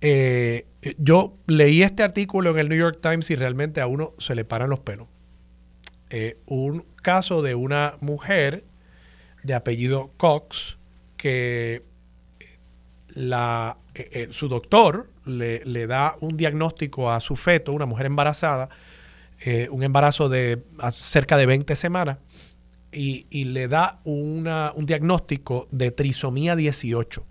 [0.00, 0.66] Eh,
[0.98, 4.44] yo leí este artículo en el New York Times y realmente a uno se le
[4.44, 5.08] paran los pelos.
[6.10, 8.64] Eh, un caso de una mujer
[9.42, 10.76] de apellido Cox
[11.16, 11.84] que
[13.14, 18.68] eh, su doctor le, da un diagnóstico a su feto, una mujer embarazada,
[19.40, 20.62] eh, un embarazo de
[20.94, 22.18] cerca de 20 semanas
[22.92, 24.44] y, le da un
[24.84, 27.24] diagnóstico de trisomía 18,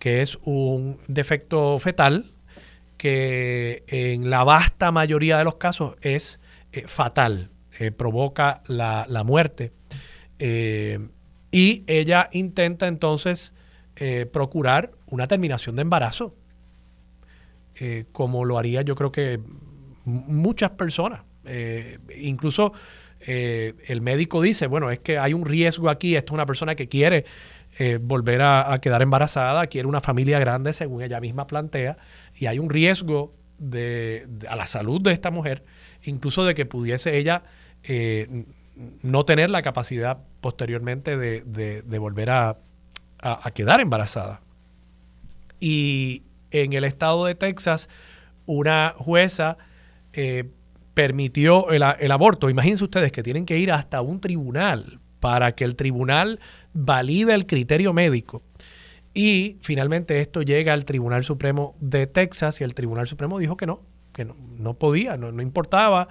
[0.00, 2.32] que es un defecto fetal
[2.98, 6.40] que en la vasta mayoría de los casos es
[6.72, 9.72] eh, fatal, eh, provoca la, la muerte.
[10.38, 13.54] y ella intenta entonces
[14.30, 16.36] procurar una terminación de embarazo,
[18.12, 19.40] como lo haría yo creo que
[20.08, 21.22] muchas personas.
[21.44, 22.72] Eh, incluso
[23.20, 26.74] eh, el médico dice, bueno, es que hay un riesgo aquí, esto es una persona
[26.74, 27.24] que quiere
[27.78, 31.96] eh, volver a, quedar embarazada, quiere una familia grande, según ella misma plantea,
[32.38, 35.64] y hay un riesgo de, a la salud de esta mujer,
[36.04, 37.42] incluso de que pudiese ella
[39.02, 42.54] no tener la capacidad posteriormente de, volver a,
[43.20, 44.42] a quedar embarazada.
[45.60, 47.88] Y en el estado de Texas,
[48.46, 49.58] una jueza
[50.12, 50.44] eh,
[50.94, 52.50] permitió el, aborto.
[52.50, 56.40] Imagínense ustedes que tienen que ir hasta un tribunal para que el tribunal
[56.72, 58.42] valide el criterio médico.
[59.20, 63.66] Y finalmente esto llega al Tribunal Supremo de Texas y el Tribunal Supremo dijo que
[63.66, 63.80] no,
[64.12, 66.06] que no, podía, no, importaba.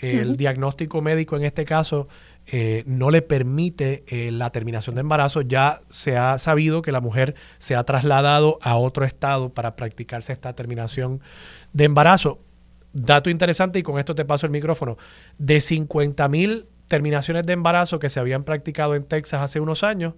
[0.00, 2.08] El diagnóstico médico en este caso
[2.46, 5.42] eh, no le permite eh, la terminación de embarazo.
[5.42, 10.32] Ya se ha sabido que la mujer se ha trasladado a otro estado para practicarse
[10.32, 11.22] esta terminación
[11.72, 12.40] de embarazo
[12.92, 14.96] dato interesante, y con esto te paso el micrófono,
[15.38, 20.14] de 50 mil terminaciones de embarazo que se habían practicado en Texas hace unos años,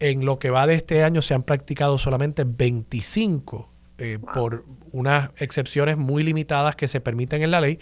[0.00, 5.30] en lo que va de este año se han practicado solamente 25 eh, por unas
[5.38, 7.78] excepciones muy limitadas que se permiten en la ley.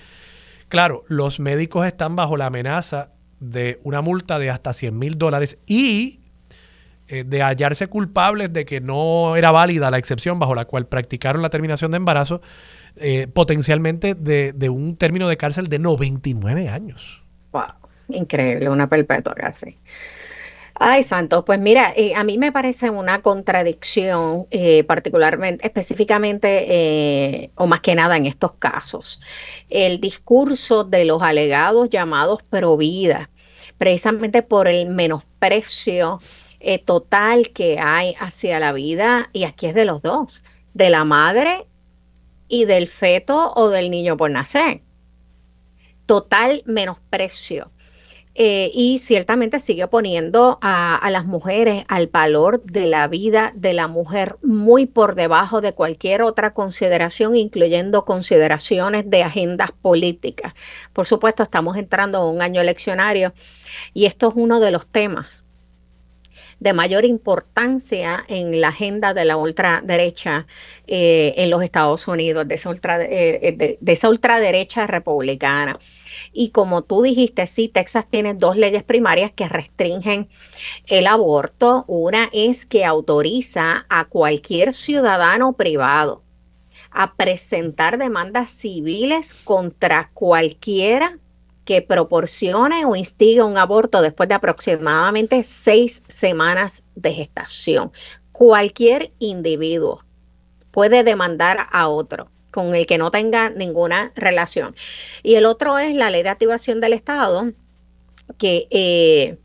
[0.69, 5.59] Claro, los médicos están bajo la amenaza de una multa de hasta 100 mil dólares
[5.67, 6.21] y
[7.09, 11.41] eh, de hallarse culpables de que no era válida la excepción bajo la cual practicaron
[11.41, 12.41] la terminación de embarazo,
[12.97, 17.23] eh, potencialmente de, un término de cárcel de 99 años.
[17.53, 17.63] Wow,
[18.09, 19.79] increíble, una perpetua casi.
[20.79, 24.47] Ay, Santos, pues mira, eh, a mí me parece una contradicción,
[24.87, 29.21] particularmente, específicamente, o más que nada en estos casos,
[29.71, 33.31] el discurso de los alegados llamados pro vida,
[33.79, 36.21] precisamente por el menosprecio
[36.85, 41.67] total que hay hacia la vida, y aquí es de los dos, de la madre
[42.49, 44.83] y del feto o del niño por nacer.
[46.05, 47.71] Total menosprecio.
[48.39, 53.73] Eh, y ciertamente sigue poniendo a, a, las mujeres al valor de la vida de
[53.73, 60.53] la mujer muy por debajo de cualquier otra consideración, incluyendo consideraciones de agendas políticas.
[60.93, 63.33] Por supuesto, estamos entrando en un año eleccionario
[63.95, 65.46] y esto es uno de los temas
[66.61, 70.47] de mayor importancia en la agenda de la ultraderecha
[70.87, 75.79] eh, en los Estados Unidos, de esa, eh, eh, de, esa ultraderecha republicana.
[76.33, 80.29] Y como tú dijiste, sí, Texas tiene dos leyes primarias que restringen
[80.87, 81.85] el aborto.
[81.89, 86.23] Una es que autoriza a cualquier ciudadano privado
[86.91, 91.19] a presentar demandas civiles contra cualquiera
[91.67, 97.93] que proporcione o instigue un aborto después de aproximadamente seis semanas de gestación.
[98.33, 100.03] Cualquier individuo
[100.71, 104.75] puede demandar a otro con el que no tenga ninguna relación.
[105.23, 107.53] Y el otro es la ley de activación del Estado,
[108.39, 109.39] que eh,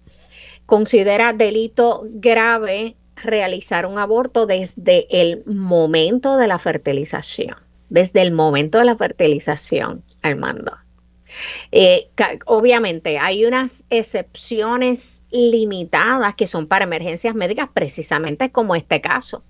[0.66, 7.58] considera delito grave realizar un aborto desde el momento de la fertilización,
[7.90, 10.78] desde el momento de la fertilización, Armando.
[11.72, 12.10] Eh,
[12.46, 19.44] obviamente hay unas excepciones limitadas que son para emergencias médicas, precisamente como este caso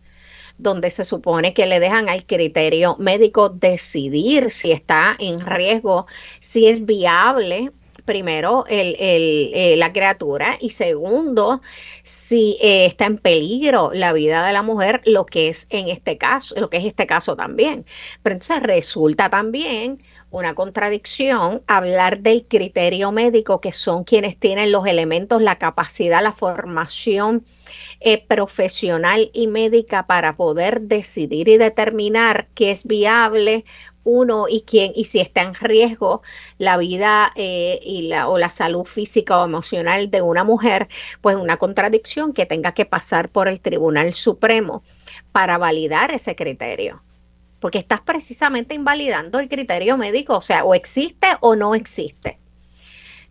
[0.57, 6.05] donde se supone que le dejan al criterio médico decidir si está en riesgo,
[6.39, 11.61] si es viable primero eh, la criatura y segundo
[12.03, 16.17] si eh, está en peligro la vida de la mujer lo que es en este
[16.17, 17.85] caso lo que es este caso también.
[18.23, 19.99] Pero entonces resulta también
[20.31, 26.31] una contradicción hablar del criterio médico, que son quienes tienen los elementos, la capacidad, la
[26.31, 27.45] formación
[27.99, 33.65] eh, profesional y médica para poder decidir y determinar qué es viable
[34.03, 36.21] uno y quién y si está en riesgo
[36.57, 40.87] la vida eh, y la, o la salud física o emocional de una mujer,
[41.21, 44.83] pues una contradicción que tenga que pasar por el Tribunal Supremo
[45.31, 47.03] para validar ese criterio
[47.59, 52.39] porque estás precisamente invalidando el criterio médico, o sea, o existe o no existe.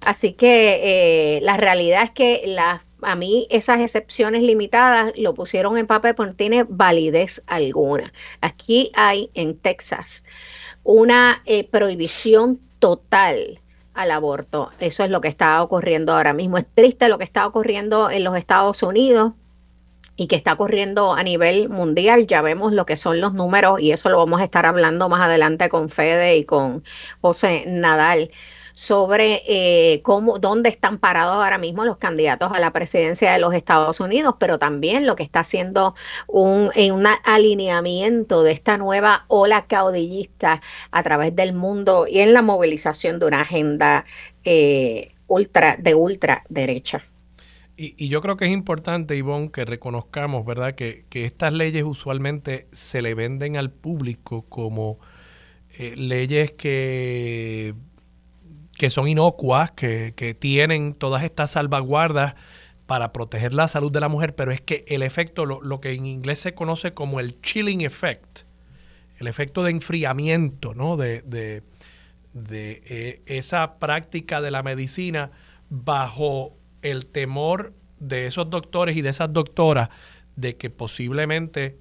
[0.00, 2.56] Así que eh, la realidad es que
[3.02, 8.12] a mí esas excepciones limitadas lo pusieron en papel no tiene validez alguna.
[8.40, 10.24] Aquí hay en Texas
[10.83, 13.61] una eh, prohibición total
[13.95, 14.71] al aborto.
[14.79, 16.59] Eso es lo que está ocurriendo ahora mismo.
[16.59, 19.33] Es triste lo que está ocurriendo en los Estados Unidos
[20.16, 22.27] y que está ocurriendo a nivel mundial.
[22.27, 25.23] Ya vemos lo que son los números y eso lo vamos a estar hablando más
[25.23, 26.83] adelante con Fede y con
[27.21, 28.31] José Nadal
[28.81, 33.53] sobre eh, cómo, dónde están parados ahora mismo los candidatos a la presidencia de los
[33.53, 35.95] Estados Unidos, pero también lo que está haciendo
[36.27, 40.62] un, en un alineamiento de esta nueva ola caudillista
[40.93, 44.07] a través del mundo y en la movilización de una agenda
[44.45, 47.03] eh, ultra de ultraderecha.
[47.77, 53.03] Y, yo creo que es importante, Ivonne, que reconozcamos, ¿verdad?, que, estas leyes usualmente se
[53.03, 54.99] le venden al público como
[55.79, 57.75] eh, leyes que,
[58.81, 62.35] que son inocuas, que, que tienen todas estas salvaguardas
[62.87, 65.93] para proteger la salud de la mujer, pero es que el efecto, lo, lo, que
[65.93, 68.45] en inglés se conoce como el chilling effect,
[69.19, 70.97] el efecto de enfriamiento, ¿no?
[70.97, 71.62] De, de,
[72.33, 75.31] de eh, esa práctica de la medicina
[75.69, 79.90] bajo el temor de esos doctores y de esas doctoras
[80.37, 81.77] de que posiblemente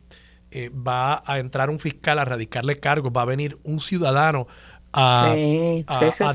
[0.52, 4.48] eh, va a entrar un fiscal a radicarle cargos, va a venir un ciudadano
[4.94, 5.36] a,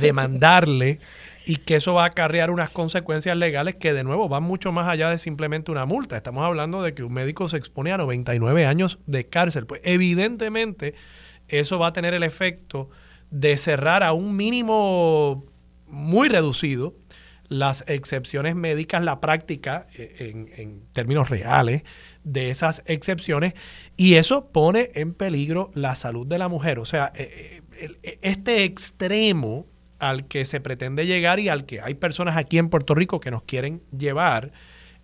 [0.00, 0.98] demandarle
[1.46, 4.88] y que eso va a acarrear unas consecuencias legales que de nuevo van mucho más
[4.88, 6.16] allá de simplemente una multa.
[6.16, 9.66] Estamos hablando de que un médico se expone a 99 años de cárcel.
[9.66, 10.94] Pues evidentemente
[11.48, 12.88] eso va a tener el efecto
[13.30, 15.44] de cerrar a un mínimo
[15.86, 16.94] muy reducido
[17.48, 21.82] las excepciones médicas, la práctica eh, en, términos reales
[22.24, 23.54] de esas excepciones
[23.96, 26.78] y eso pone en peligro la salud de la mujer.
[26.78, 27.62] O sea, eh, eh,
[28.22, 29.66] este extremo
[29.98, 33.30] al que se pretende llegar y al que hay personas aquí en Puerto Rico que
[33.30, 34.52] nos quieren llevar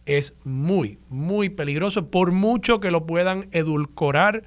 [0.06, 4.42] es muy, muy peligroso, por mucho que lo puedan edulcorar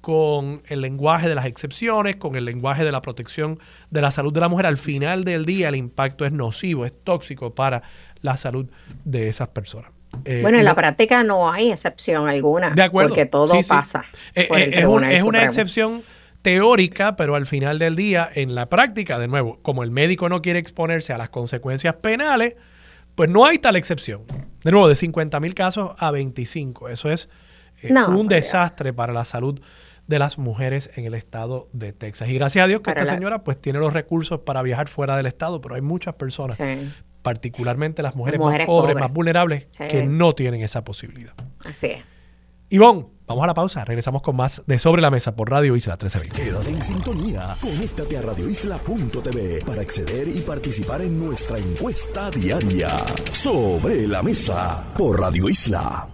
[0.00, 3.58] con el lenguaje de las excepciones, con el lenguaje de la protección
[3.90, 6.94] de la salud de la mujer, al final del día el impacto es nocivo, es
[7.02, 7.82] tóxico para
[8.22, 8.66] la salud
[9.04, 9.90] de esas personas.
[10.24, 14.04] Eh, bueno, en la práctica no hay excepción alguna, de acuerdo, porque todo pasa.
[14.34, 14.70] Eh, eh,
[15.10, 16.00] es, una excepción
[16.46, 20.42] teórica, pero al final del día, en la práctica, de nuevo, como el médico no
[20.42, 22.54] quiere exponerse a las consecuencias penales,
[23.16, 24.22] pues no hay tal excepción.
[24.62, 26.88] De nuevo, de 50 mil casos a 25.
[26.88, 27.28] Eso es
[27.82, 29.60] un desastre para la salud
[30.06, 32.28] de las mujeres en el estado de Texas.
[32.28, 35.26] Y gracias a Dios que esta señora pues tiene los recursos para viajar fuera del
[35.26, 36.60] estado, pero hay muchas personas,
[37.22, 41.34] particularmente las mujeres, más pobres, más vulnerables, que no tienen esa posibilidad.
[41.64, 42.04] Así es.
[42.68, 43.84] Ivonne, vamos a la pausa.
[43.84, 46.42] Regresamos con más de Sobre la Mesa por Radio Isla 1320.
[46.42, 47.56] Quédate en sintonía.
[47.60, 52.96] Conéctate a radioisla.tv para acceder y participar en nuestra encuesta diaria.
[53.32, 56.08] Sobre la Mesa por Radio Isla.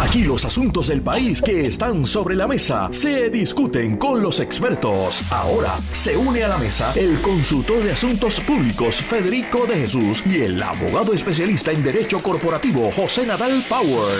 [0.00, 5.22] Aquí los asuntos del país que están sobre la mesa se discuten con los expertos.
[5.30, 10.40] Ahora se une a la mesa el consultor de asuntos públicos Federico de Jesús y
[10.40, 14.18] el abogado especialista en derecho corporativo José Nadal Power.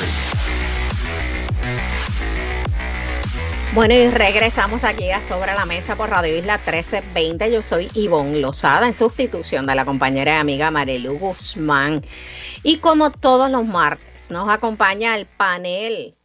[3.72, 7.52] Bueno, y regresamos aquí a Sobre la Mesa por Radio Isla 1320.
[7.52, 12.00] Yo soy Ivonne Lozada en sustitución de la compañera y amiga Marilu Guzmán.
[12.64, 16.16] Y como todos los martes, nos acompaña el panel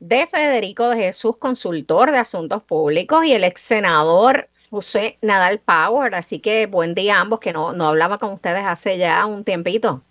[0.00, 6.16] de Federico de Jesús, consultor de asuntos públicos, y el ex senador José Nadal Power.
[6.16, 9.44] Así que buen día a ambos, que no, no hablaba con ustedes hace ya un
[9.44, 10.02] tiempito.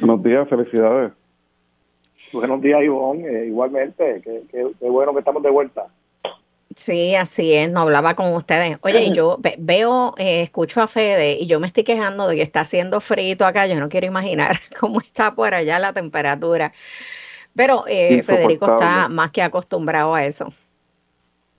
[0.00, 1.12] Buenos días, felicidades.
[2.32, 3.26] Buenos días, Ivonne.
[3.26, 5.86] Eh, igualmente, qué, bueno que estamos de vuelta.
[6.74, 8.78] Sí, así es, no hablaba con ustedes.
[8.82, 12.60] Oye, yo veo, eh, escucho a Fede y yo me estoy quejando de que está
[12.60, 13.66] haciendo frito acá.
[13.66, 16.72] Yo no quiero imaginar cómo está por allá la temperatura.
[17.54, 20.52] Pero eh, Federico está más que acostumbrado a eso.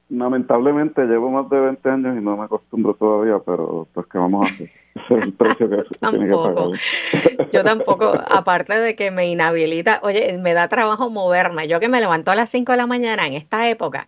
[0.09, 4.45] Lamentablemente llevo más de 20 años y no me acostumbro todavía, pero pues que vamos
[4.45, 4.67] a hacer.
[4.95, 6.67] Ese es el precio que tiene que pagar.
[7.53, 11.67] Yo tampoco, aparte de que me inhabilita, oye, me da trabajo moverme.
[11.67, 14.07] Yo que me levanto a las 5 de la mañana en esta época,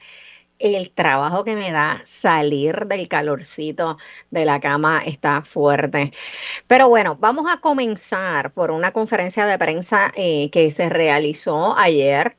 [0.61, 3.97] el trabajo que me da salir del calorcito
[4.29, 6.11] de la cama está fuerte.
[6.67, 12.35] Pero bueno, vamos a comenzar por una conferencia de prensa eh, que se realizó ayer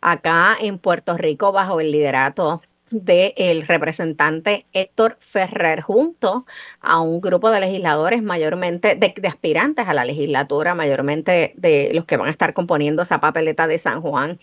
[0.00, 6.46] acá en Puerto Rico bajo el liderato del representante Héctor Ferrer junto
[6.80, 12.16] a un grupo de legisladores mayormente, de, aspirantes a la legislatura, mayormente de los que
[12.16, 14.38] van a estar componiendo esa papeleta de San Juan.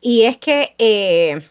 [0.00, 1.48] Y es que eh,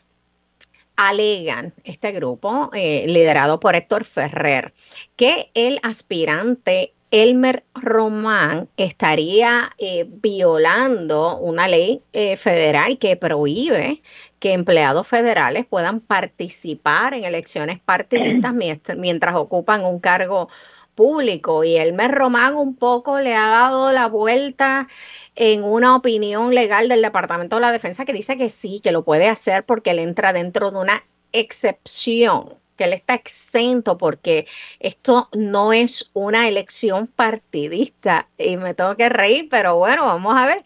[0.96, 4.74] alegan este grupo, eh, liderado por Héctor Ferrer,
[5.16, 14.02] que el aspirante Elmer Román estaría eh, violando una ley federal que prohíbe
[14.40, 18.54] que empleados federales puedan participar en elecciones partidistas
[18.98, 20.50] mientras, ocupan un cargo
[20.96, 21.64] público.
[21.64, 24.88] Y Elmer Román un poco le ha dado la vuelta
[25.36, 29.04] en una opinión legal del Departamento de la Defensa que dice que sí, que lo
[29.04, 34.48] puede hacer porque él entra dentro de una excepción que él está exento porque
[34.80, 40.46] esto no es una elección partidista y me tengo que reír, pero bueno, vamos a
[40.46, 40.64] ver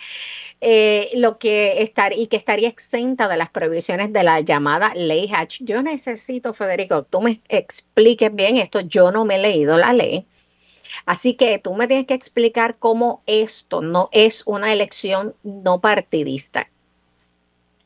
[0.59, 5.32] eh, lo que estar y que estaría exenta de las prohibiciones de la llamada ley
[5.34, 5.62] Hatch.
[5.62, 8.82] Yo necesito, Federico, tú me expliques bien esto.
[8.82, 10.26] Yo no me he leído la ley.
[11.05, 16.68] Así que tú me tienes que explicar cómo esto no es una elección no partidista.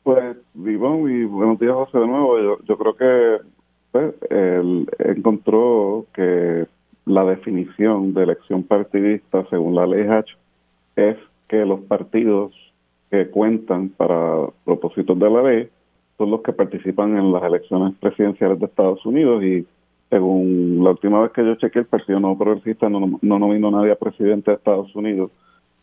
[0.04, 2.40] Pues, Vivón, y buenos días, José, de nuevo.
[2.40, 3.55] Yo, yo creo que
[4.30, 6.66] él encontró que
[7.06, 10.32] la definición de elección partidista, según la ley Hatch,
[10.96, 11.18] es
[11.48, 12.54] que los partidos
[13.12, 15.70] que cuentan para propósitos de la ley
[16.18, 19.68] son los que participan en las elecciones presidenciales de Estados Unidos y
[20.10, 23.92] según la última vez que yo chequeé, el Partido No Progresista no, no nominó nadie
[23.92, 25.32] a presidente de Estados Unidos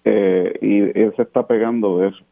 [0.04, 2.24] eh, y él se está pegando de eso.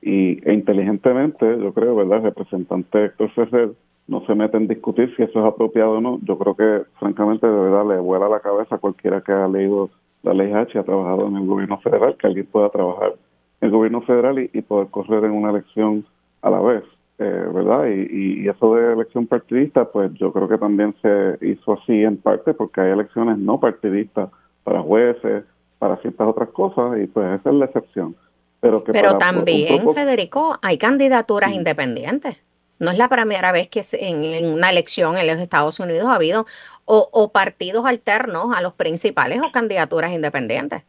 [0.00, 2.22] Y e inteligentemente, yo creo, ¿verdad?
[2.22, 3.70] Representante Héctor Ferrer
[4.08, 6.18] no se mete en discutir si eso es apropiado o no.
[6.22, 9.90] Yo creo que, francamente, de verdad le vuela la cabeza a cualquiera que haya leído
[10.22, 13.14] la ley H y ha trabajado en el gobierno federal, que alguien pueda trabajar
[13.60, 16.06] en el gobierno federal y, poder correr en una elección
[16.40, 16.84] a la vez,
[17.18, 17.86] eh, ¿verdad?
[17.86, 22.16] Y, y, eso de elección partidista, pues yo creo que también se hizo así en
[22.16, 24.30] parte porque hay elecciones no partidistas
[24.64, 25.44] para jueces,
[25.78, 28.16] para ciertas otras cosas, y pues esa es la excepción.
[28.60, 32.36] Pero, que Pero también, Federico, hay candidaturas independientes.
[32.78, 36.46] No es la primera vez que en, una elección en los Estados Unidos ha habido
[36.84, 40.86] o, partidos alternos a los principales o candidaturas independientes.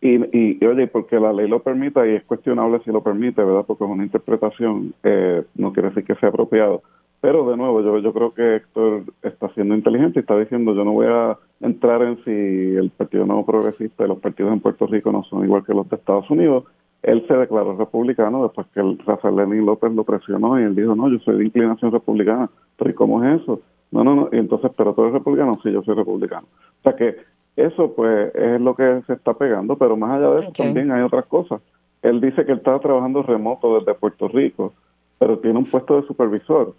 [0.00, 3.64] Y, y, oye, porque la ley lo permita y es cuestionable si lo permite, ¿verdad?
[3.64, 6.82] Porque es una interpretación, eh, no quiere decir que sea apropiado.
[7.20, 10.82] Pero de nuevo, yo, yo creo que Héctor está siendo inteligente y está diciendo, yo
[10.82, 14.88] no voy a entrar en si el Partido Nuevo Progresista y los partidos en Puerto
[14.88, 16.64] Rico no son igual que los de Estados Unidos
[17.02, 20.94] él se declaró republicano después que el Rafael Lenín López lo presionó y él dijo,
[20.94, 22.48] no, yo soy de inclinación republicana.
[22.76, 23.60] Pero ¿y cómo es eso?
[23.90, 24.28] No, no, no.
[24.32, 25.58] Y entonces, ¿pero tú eres republicano?
[25.62, 26.46] Sí, yo soy republicano.
[26.80, 27.16] O sea que
[27.56, 31.02] eso pues es lo que se está pegando, pero más allá de eso también hay
[31.02, 31.60] otras cosas.
[32.02, 34.72] Él dice que él estaba trabajando remoto desde Puerto Rico,
[35.18, 36.74] pero tiene un puesto de supervisor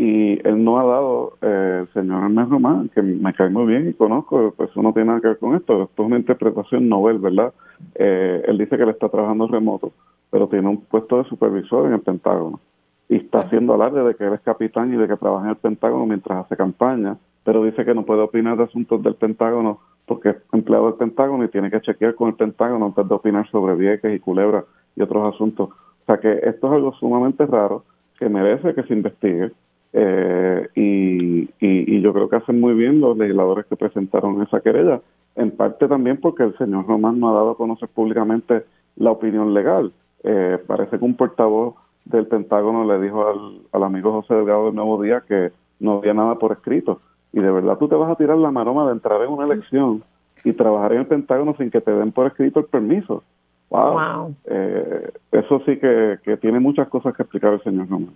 [0.00, 3.88] y él no ha dado, eh, el señor Hermes Román, que me cae muy bien
[3.88, 6.88] y conozco, pues eso no tiene nada que ver con esto, esto es una interpretación
[6.88, 7.52] novel, ¿verdad?
[7.96, 9.90] Eh, él dice que él está trabajando remoto,
[10.30, 12.60] pero tiene un puesto de supervisor en el Pentágono
[13.08, 15.56] y está haciendo alarde de que él es capitán y de que trabaja en el
[15.56, 20.28] Pentágono mientras hace campaña, pero dice que no puede opinar de asuntos del Pentágono porque
[20.28, 23.74] es empleado del Pentágono y tiene que chequear con el Pentágono antes de opinar sobre
[23.74, 25.70] Vieques y Culebra y otros asuntos.
[25.70, 27.82] O sea que esto es algo sumamente raro
[28.16, 29.50] que merece que se investigue
[29.92, 35.00] eh, y, y, yo creo que hacen muy bien los legisladores que presentaron esa querella,
[35.36, 38.64] en parte también porque el señor Román no ha dado a conocer públicamente
[38.96, 39.92] la opinión legal.
[40.24, 41.74] Eh, parece que un portavoz
[42.04, 46.14] del Pentágono le dijo al, al amigo José Delgado del Nuevo Día que no había
[46.14, 47.00] nada por escrito.
[47.32, 50.02] Y de verdad tú te vas a tirar la maroma de entrar en una elección
[50.44, 53.22] y trabajar en el Pentágono sin que te den por escrito el permiso.
[53.70, 54.34] Wow.
[54.46, 58.14] Eh, eso sí que, que tiene muchas cosas que explicar el señor Román.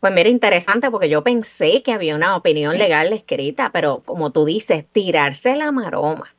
[0.00, 4.46] Pues mira, interesante porque yo pensé que había una opinión legal escrita, pero como tú
[4.46, 6.34] dices, tirarse la maroma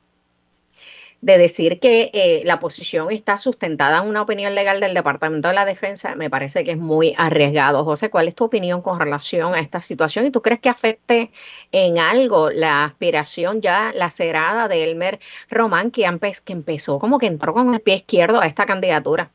[1.21, 5.53] de decir que eh, la posición está sustentada en una opinión legal del Departamento de
[5.53, 7.85] la Defensa, me parece que es muy arriesgado.
[7.85, 10.25] José, ¿cuál es tu opinión con relación a esta situación?
[10.25, 11.31] ¿Y tú crees que afecte
[11.71, 16.09] en algo la aspiración ya lacerada de Elmer Román, que,
[16.43, 19.29] que empezó como que entró con el pie izquierdo a esta candidatura?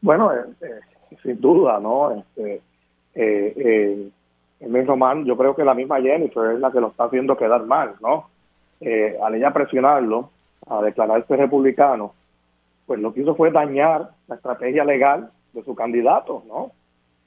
[0.00, 2.12] Bueno, eh, eh, sin duda, ¿no?
[2.12, 2.62] Este,
[3.16, 7.64] Elmer Román, yo creo que la misma Jennifer es la que lo está haciendo quedar
[7.64, 8.28] mal, ¿no?
[9.22, 10.30] al ella presionarlo,
[10.68, 12.12] a declararse republicano,
[12.86, 16.72] pues lo que hizo fue dañar la estrategia legal de su candidato, ¿no?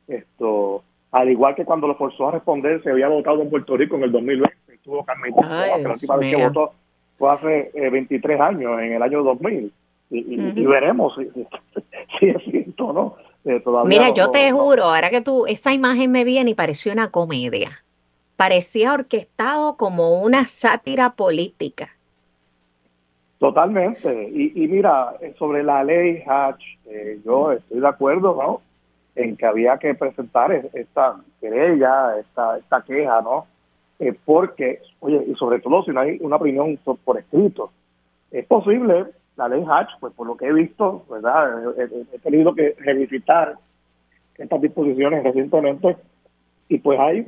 [0.07, 3.95] Esto, al igual que cuando lo forzó a responder, se había votado en Puerto Rico
[3.95, 6.73] en el 2020, estuvo Carmen la última vez que votó
[7.15, 9.71] fue hace 23 eh, años, en el año 2000.
[10.11, 11.13] Y, veremos
[12.19, 13.15] si, es cierto no.
[13.45, 17.09] Eh, Mira, yo te juro, ahora que tú, esa imagen me viene y pareció una
[17.09, 17.83] comedia.
[18.35, 21.89] Parecía orquestado como una sátira política.
[23.39, 24.29] Totalmente.
[24.33, 28.61] Y, mira, sobre la ley Hatch, eh, yo estoy de acuerdo, ¿no?
[29.15, 33.47] En que había que presentar esta querella, esta, esta queja, ¿no?
[33.99, 37.71] Eh, porque, oye, y sobre todo si no hay una opinión por, escrito,
[38.31, 39.05] es posible,
[39.39, 41.73] la ley Hatch, pues por lo que he visto, ¿verdad?
[41.77, 43.55] He, tenido que revisitar
[44.37, 45.97] estas disposiciones recientemente
[46.67, 47.27] y pues hay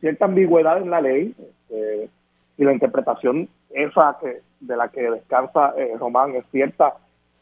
[0.00, 2.10] cierta ambigüedad en la ley este,
[2.58, 6.94] y la interpretación esa que de la que descansa eh, Román es cierta,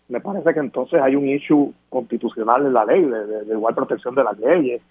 [0.08, 4.24] me parece que entonces hay un issue constitucional en la ley, de, igual protección de
[4.24, 4.82] las leyes,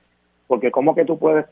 [0.48, 1.46] porque cómo que tú puedes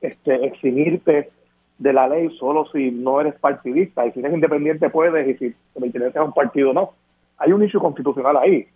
[0.00, 1.30] este, eximirte
[1.78, 5.54] de la ley solo si no eres partidista, y si eres independiente puedes, y si
[5.74, 6.92] te interesa a un partido no.
[7.38, 8.66] Hay un issue constitucional ahí.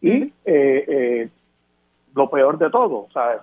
[0.00, 1.28] Y eh, eh,
[2.14, 3.40] lo peor de todo, o sea,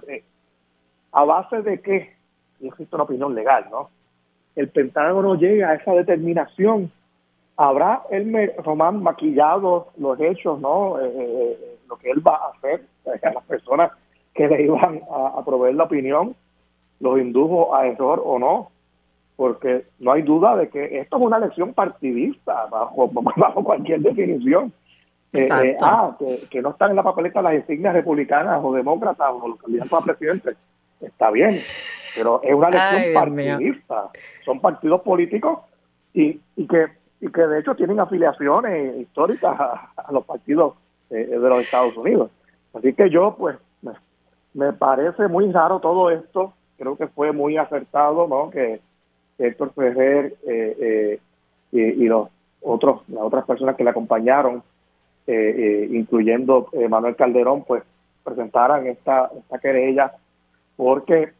[1.11, 2.13] a base de que,
[2.59, 3.89] y existe una opinión legal, ¿no?
[4.55, 6.91] El Pentágono llega a esa determinación
[7.59, 10.97] habrá el Román maquillado los hechos, ¿no?
[10.97, 12.85] Eh, eh, eh, lo que él va a hacer
[13.21, 13.91] a las personas
[14.33, 16.35] que le iban a, proveer la opinión,
[17.01, 18.71] los indujo a error o no,
[19.39, 24.73] porque no hay duda de que esto es una elección partidista bajo, bajo cualquier definición.
[25.81, 26.17] ah,
[26.49, 30.01] que, no están en la papeleta las insignias republicanas o demócratas o los candidatos a
[30.01, 30.57] presidente.
[30.99, 31.57] Está bien,
[32.15, 34.09] pero es una elección partidista.
[34.43, 35.59] Son partidos políticos
[36.13, 36.87] y, y que
[37.21, 40.73] y que de hecho tienen afiliaciones históricas a, los partidos
[41.11, 42.29] eh, de los Estados Unidos.
[42.73, 43.55] Así que yo, pues,
[44.53, 46.51] me, parece muy raro todo esto.
[46.77, 48.49] Creo que fue muy acertado, ¿no?
[48.49, 48.81] Que
[49.39, 51.19] Héctor Ferrer eh, eh,
[51.71, 52.29] y, los
[52.61, 54.63] otros, las otras personas que le acompañaron,
[55.27, 57.83] incluyendo Manuel Calderón, pues
[58.23, 60.13] presentaran esta, esta querella,
[60.75, 61.31] porque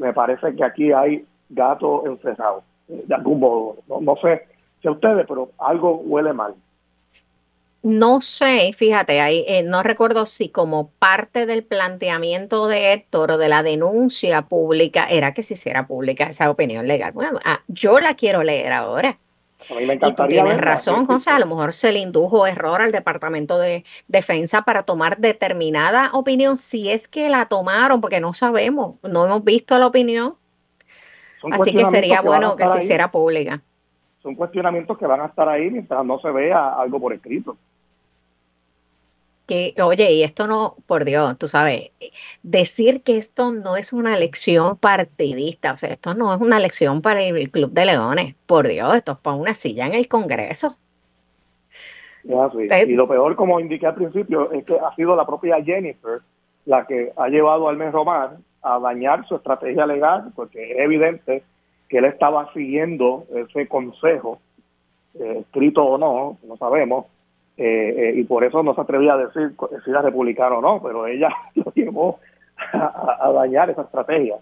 [0.00, 3.76] me parece que aquí hay gato encerrado, de algún modo.
[3.88, 4.42] No, no sé
[4.82, 6.54] que ustedes, pero algo huele mal.
[7.82, 13.38] No sé, fíjate, ahí eh, no recuerdo si como parte del planteamiento de Héctor o
[13.38, 17.12] de la denuncia pública era que se hiciera pública esa opinión legal.
[17.12, 19.16] Bueno, ah, yo la quiero leer ahora.
[19.70, 22.80] A mí me y tú tienes razón, José, a lo mejor se le indujo error
[22.80, 28.34] al Departamento de Defensa para tomar determinada opinión, si es que la tomaron, porque no
[28.34, 30.34] sabemos, no hemos visto la opinión.
[31.52, 33.62] Así que sería bueno que se hiciera pública
[34.22, 37.56] son cuestionamientos que van a estar ahí mientras no se vea algo por escrito.
[39.48, 41.90] Que, oye, y esto no, por Dios, tú sabes,
[42.42, 47.00] decir que esto no es una elección partidista, o sea, esto no es una elección
[47.00, 50.76] para el Club de Leones, por Dios, esto es para una silla en el Congreso.
[52.24, 56.20] Y lo peor, como indiqué al principio, es que ha sido la propia Jennifer
[56.66, 61.42] la que ha llevado al mes Román a dañar su estrategia legal, porque es evidente
[61.88, 64.38] que él estaba siguiendo ese consejo,
[65.18, 67.06] eh, escrito o no, no sabemos,
[67.60, 69.52] eh, eh, y por eso no se atrevía a decir
[69.84, 72.20] si era republicano o no, pero ella lo llevó
[72.72, 74.36] a, dañar esa estrategia.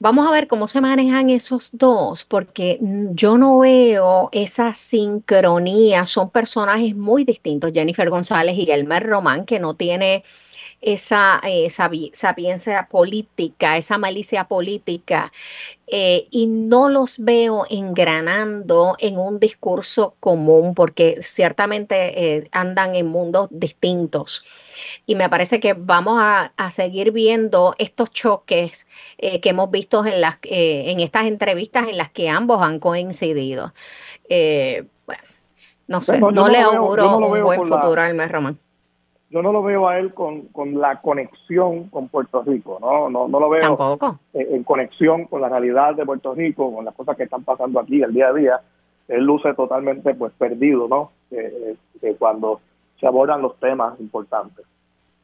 [0.00, 6.04] Vamos a ver cómo se manejan esos dos, porque yo no veo esa sincronía.
[6.04, 10.22] Son personajes muy distintos, Jennifer González y Elmer Román, que no tiene
[10.80, 15.32] esa eh, sapiencia política, esa malicia política,
[15.88, 23.06] eh, y no los veo engranando en un discurso común, porque ciertamente eh, andan en
[23.06, 24.44] mundos distintos.
[25.06, 28.86] Y me parece que vamos a, seguir viendo estos choques
[29.18, 33.72] que hemos visto en, las, en estas entrevistas en las que ambos han coincidido.
[34.28, 35.22] bueno,
[35.86, 38.58] no sé, no, le auguro un buen futuro al mes Román.
[39.30, 43.10] Yo no lo veo a él con, con la conexión con Puerto Rico, ¿no?
[43.10, 44.20] No, no lo veo Tampoco.
[44.32, 48.02] En, conexión con la realidad de Puerto Rico, con las cosas que están pasando aquí
[48.02, 48.60] el día a día.
[49.08, 51.12] Él luce totalmente pues perdido, ¿no?
[52.18, 52.60] cuando
[53.00, 54.64] se abordan los temas importantes.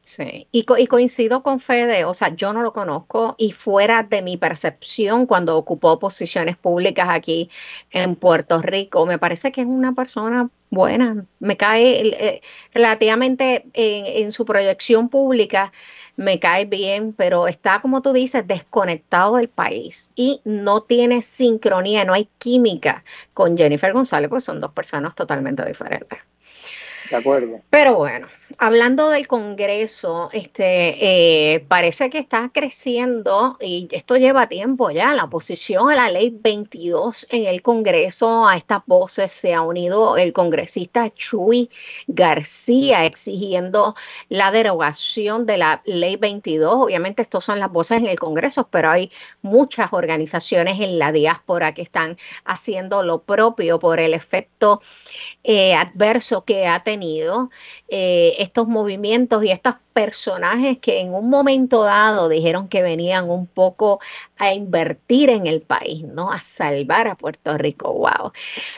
[0.05, 4.21] Sí, y, y, coincido con Fede, o sea, yo no lo conozco y fuera de
[4.21, 7.49] mi percepción cuando ocupó posiciones públicas aquí
[7.89, 12.41] en Puerto Rico, me parece que es una persona buena, me cae eh,
[12.73, 15.71] relativamente en, en, su proyección pública,
[16.17, 22.03] me cae bien, pero está, como tú dices, desconectado del país y no tiene sincronía,
[22.03, 26.19] no hay química con Jennifer González, pues son dos personas totalmente diferentes.
[27.13, 27.61] Acuerdo.
[27.69, 34.89] Pero bueno, hablando del Congreso, este eh, parece que está creciendo y esto lleva tiempo
[34.91, 35.13] ya.
[35.13, 40.17] La oposición a la ley 22 en el Congreso, a estas voces se ha unido
[40.17, 41.69] el congresista Chuy
[42.07, 43.95] García exigiendo
[44.29, 46.73] la derogación de la ley 22.
[46.73, 49.11] Obviamente, estos son las voces en el Congreso, pero hay
[49.41, 54.81] muchas organizaciones en la diáspora que están haciendo lo propio por el efecto
[55.43, 57.02] eh, adverso que ha tenido
[57.87, 63.45] eh, estos movimientos y estos personajes que en un momento dado dijeron que venían un
[63.45, 63.99] poco
[64.37, 66.31] a invertir en el país, ¿no?
[66.31, 68.31] A salvar a Puerto Rico, wow.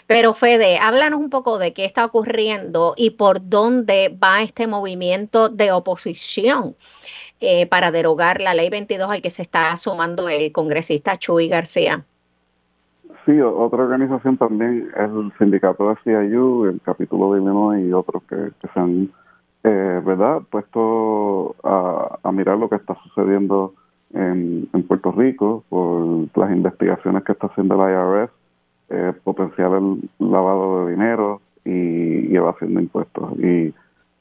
[0.07, 5.49] Pero Fede, háblanos un poco de qué está ocurriendo y por dónde va este movimiento
[5.49, 6.75] de oposición
[7.39, 12.05] eh, para derogar la ley 22 al que se está sumando el congresista Chuy García.
[13.25, 18.21] Sí, otra organización también es el sindicato de CIU, el capítulo de Illinois y otros
[18.23, 19.09] que, se han,
[19.63, 23.73] eh, ¿verdad?, puesto a, mirar lo que está sucediendo
[24.13, 28.31] en, Puerto Rico por las investigaciones que está haciendo la IRS,
[28.89, 33.39] eh, potencial el lavado de dinero y, evasión de impuestos.
[33.39, 33.73] Y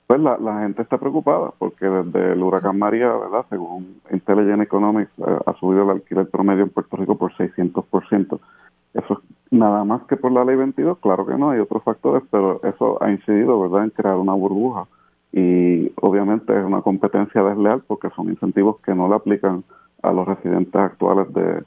[0.07, 5.39] pues la, gente está preocupada porque desde el huracán María, ¿verdad?, según Intelligent Economics, eh,
[5.45, 8.41] ha subido el alquiler promedio en Puerto Rico por 600%.
[8.95, 12.23] Eso es nada más que por la ley 22, claro que no, hay otros factores,
[12.31, 14.87] pero eso ha incidido, ¿verdad?, en crear una burbuja.
[15.33, 19.65] Y obviamente es una competencia desleal porque son incentivos que no le aplican
[20.03, 21.63] a los residentes actuales de,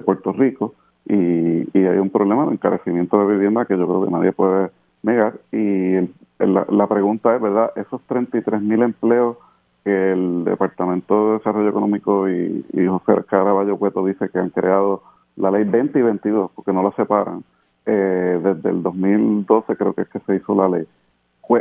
[0.00, 0.74] Puerto Rico.
[1.06, 4.70] Y, hay un problema de encarecimiento de vivienda que yo creo que nadie puede
[5.02, 5.34] negar.
[5.52, 6.08] Y
[6.38, 9.36] la, pregunta es, ¿verdad?, esos 33 mil empleos
[9.84, 15.02] que el Departamento de Desarrollo Económico y, y José Caraballo Cueto dice que han creado
[15.40, 17.42] la ley 20 y 22, porque no la separan,
[17.86, 20.86] eh, desde el 2012 creo que es que se hizo la ley.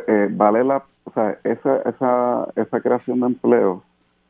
[0.07, 3.81] Eh, vale la, o sea, esa, esa, esa creación de empleo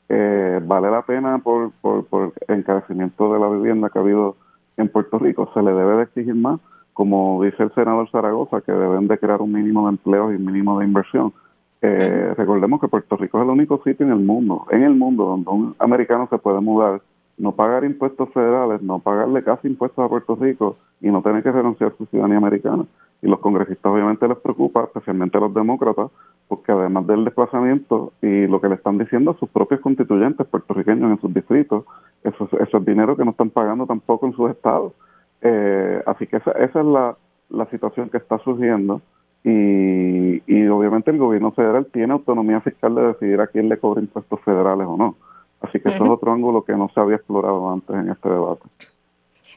[0.08, 4.38] eh, vale la pena por, por, por encarecimiento de la vivienda que ha habido
[4.78, 5.50] en Puerto Rico.
[5.54, 6.62] Se le debe de exigir más,
[6.93, 10.45] como dice el senador Zaragoza, que deben de crear un mínimo de empleos y un
[10.45, 11.34] mínimo de inversión.
[11.82, 15.50] recordemos que Puerto Rico es el único sitio en el mundo, en el mundo donde
[15.50, 17.02] un americano se puede mudar
[17.39, 21.51] no pagar impuestos federales, no pagarle casi impuestos a Puerto Rico y no tener que
[21.51, 22.85] renunciar a su ciudadanía americana.
[23.21, 26.11] Y los congresistas obviamente les preocupa, especialmente a los demócratas,
[26.49, 31.11] porque además del desplazamiento y lo que le están diciendo a sus propios constituyentes puertorriqueños
[31.11, 31.85] en sus distritos,
[32.23, 34.93] eso, eso es dinero que no están pagando tampoco en sus estados.
[35.41, 37.17] Eh, así que esa, esa es la,
[37.49, 39.01] la situación que está surgiendo
[39.45, 44.01] y, y obviamente el gobierno federal tiene autonomía fiscal de decidir a quién le cobra
[44.01, 45.15] impuestos federales o no.
[45.62, 48.64] Así que eso es otro ángulo que no se había explorado antes en este debate.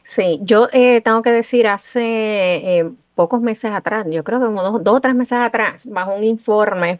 [0.03, 4.61] Sí, yo eh, tengo que decir, hace eh, pocos meses atrás, yo creo que como
[4.61, 6.99] dos, dos, o tres meses atrás, bajo un informe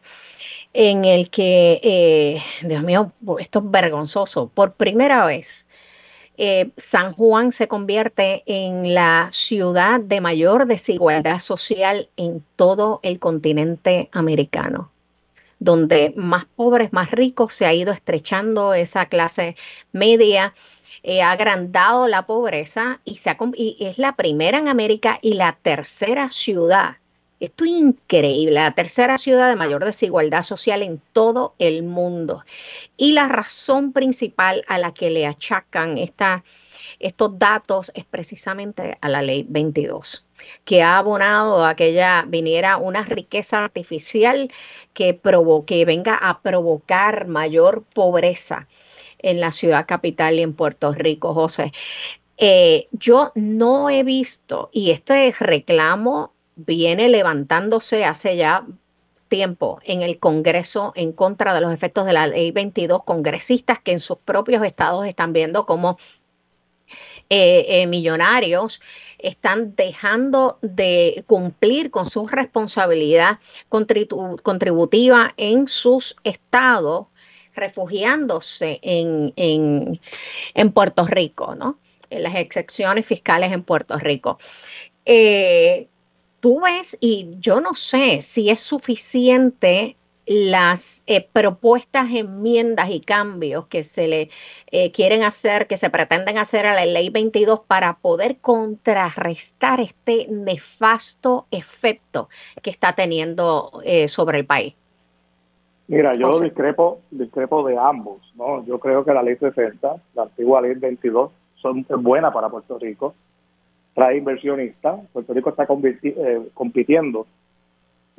[0.72, 5.68] en el que, eh, Dios mío, esto es vergonzoso, por primera vez,
[6.78, 14.10] San Juan se convierte en la ciudad de mayor desigualdad social en todo el continente
[14.14, 14.93] americano
[15.60, 19.56] donde más pobres, más ricos, se ha ido estrechando esa clase
[19.92, 20.54] media,
[21.04, 25.58] eh, ha agrandado la pobreza y, se y es la primera en América y la
[25.62, 26.98] tercera ciudad.
[27.40, 32.42] Esto es increíble, la tercera ciudad de mayor desigualdad social en todo el mundo.
[32.96, 36.44] Y la razón principal a la que le achacan esta
[37.00, 40.28] estos datos es precisamente a la ley 22,
[40.66, 44.50] que ha abonado a que viniera una riqueza artificial
[44.94, 48.68] que provoque, venga a provocar mayor pobreza
[49.20, 51.72] en la ciudad capital y en Puerto Rico, José.
[52.38, 58.66] Eh, yo no he visto, y este reclamo viene levantándose hace ya
[59.28, 63.92] tiempo en el Congreso en contra de los efectos de la ley 22, congresistas que
[63.92, 65.98] en sus propios estados están viendo cómo
[67.88, 68.82] millonarios
[69.20, 77.08] están dejando de cumplir con su responsabilidad contributiva en sus estados,
[77.56, 81.80] refugiándose en, en, Puerto Rico, ¿no?
[82.10, 84.38] En las excepciones fiscales en Puerto Rico.
[85.06, 85.88] Eh,
[86.40, 89.96] tú ves, y yo no sé si es suficiente
[90.26, 94.30] las eh, propuestas, enmiendas y cambios que se le
[94.72, 100.28] eh, quieren hacer, que se pretenden hacer a la ley 22 para poder contrarrestar este
[100.30, 102.30] nefasto efecto
[102.62, 104.76] que está teniendo eh, sobre el país.
[105.88, 108.66] Mira, yo discrepo, discrepo de ambos, ¿no?
[108.66, 113.14] Yo creo que la ley 60, la antigua ley 22, son buena para Puerto Rico,
[113.94, 117.28] trae inversionistas, Puerto Rico está compitiendo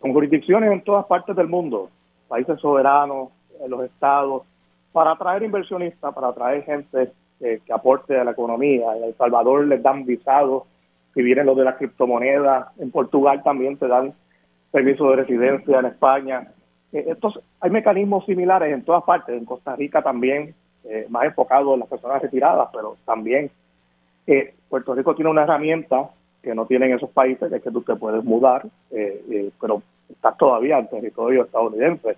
[0.04, 1.88] con jurisdicciones en todas partes del mundo,
[2.28, 3.30] países soberanos,
[3.64, 4.42] en los estados,
[4.92, 8.94] para atraer inversionistas, para atraer gente que aporte a la economía.
[8.98, 10.64] En El Salvador les dan visados,
[11.14, 14.12] si vienen los de las criptomonedas, en Portugal también te dan
[14.70, 16.48] permiso de residencia, en España.
[16.92, 21.72] Eh, estos, hay mecanismos similares en todas partes, en Costa Rica también, eh, más enfocado
[21.72, 23.50] en las personas retiradas, pero también
[24.26, 26.10] eh, Puerto Rico tiene una herramienta
[26.42, 28.66] que no tienen esos países, que es que tú te puedes mudar,
[29.58, 29.82] pero
[30.14, 32.16] estás todavía en territorio estadounidense.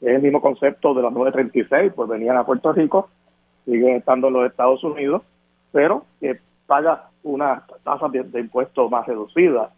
[0.00, 3.08] Es el mismo concepto de los 936, pues venían a Puerto Rico,
[3.64, 5.22] siguen estando en los Estados Unidos,
[5.72, 9.70] pero que paga una tasa de, impuestos más reducida.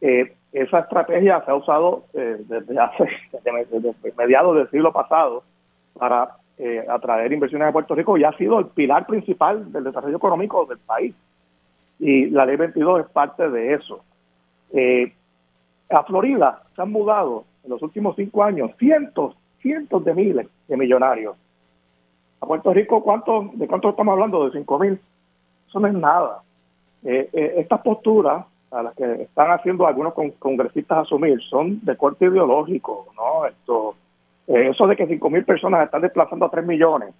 [0.00, 3.08] Eh, esa estrategia se ha usado eh, desde hace
[3.44, 5.42] desde, mediados del siglo pasado
[5.98, 10.16] para eh, atraer inversiones a Puerto Rico y ha sido el pilar principal del desarrollo
[10.16, 11.14] económico del país.
[11.98, 14.04] Y la ley 22 es parte de eso.
[15.94, 20.76] A Florida se han mudado en los últimos cinco años cientos, cientos de miles de
[20.76, 21.36] millonarios.
[22.40, 24.44] A Puerto Rico, ¿cuánto, ¿de cuánto estamos hablando?
[24.44, 25.00] De cinco mil.
[25.68, 26.42] Eso no es nada.
[27.04, 32.26] Eh, eh, estas posturas a las que están haciendo algunos congresistas asumir son de corte
[32.26, 33.46] ideológico, ¿no?
[33.46, 33.94] Esto,
[34.48, 37.14] eh, eso de que cinco mil personas están desplazando a tres millones,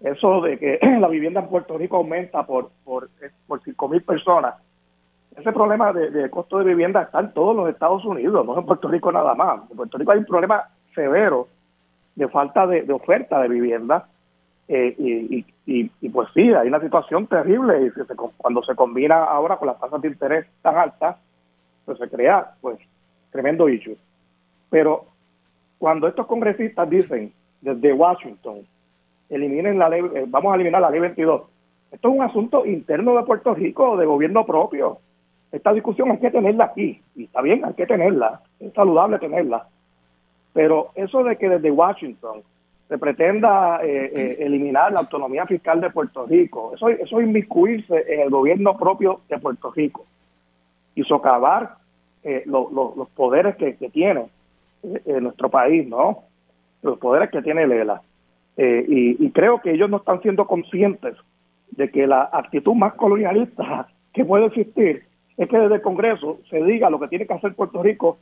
[0.00, 3.08] eso de que la vivienda en Puerto Rico aumenta por por,
[3.46, 4.54] por mil personas,
[5.36, 8.88] ese problema de, costo de vivienda está en todos los Estados Unidos, no en Puerto
[8.88, 9.60] Rico nada más.
[9.70, 11.48] En Puerto Rico hay un problema severo
[12.16, 14.08] de falta de, oferta de vivienda
[14.68, 19.68] eh, y, y, pues sí, hay una situación terrible y cuando se combina ahora con
[19.68, 21.16] las tasas de interés tan altas,
[21.84, 22.78] pues se crea pues
[23.30, 23.96] tremendo issue.
[24.68, 25.06] Pero
[25.78, 28.66] cuando estos congresistas dicen desde Washington,
[29.28, 31.42] eliminen la ley, eh, vamos a eliminar la ley 22,
[31.92, 34.98] esto es un asunto interno de Puerto Rico, de gobierno propio
[35.52, 39.66] esta discusión hay que tenerla aquí, y está bien, hay que tenerla, es saludable tenerla,
[40.52, 42.42] pero eso de que desde Washington
[42.88, 48.04] se pretenda eh, eh, eliminar la autonomía fiscal de Puerto Rico, eso, eso es inmiscuirse
[48.12, 50.06] en el gobierno propio de Puerto Rico
[50.94, 51.76] y socavar
[52.22, 54.26] eh, los poderes que, tiene
[55.20, 56.24] nuestro país, ¿no?
[56.82, 58.02] Los poderes que tiene Lela.
[58.56, 61.16] Y, y creo que ellos no están siendo conscientes
[61.70, 65.04] de que la actitud más colonialista que puede existir
[65.36, 68.18] es que desde el Congreso se diga lo que tiene que hacer Puerto Rico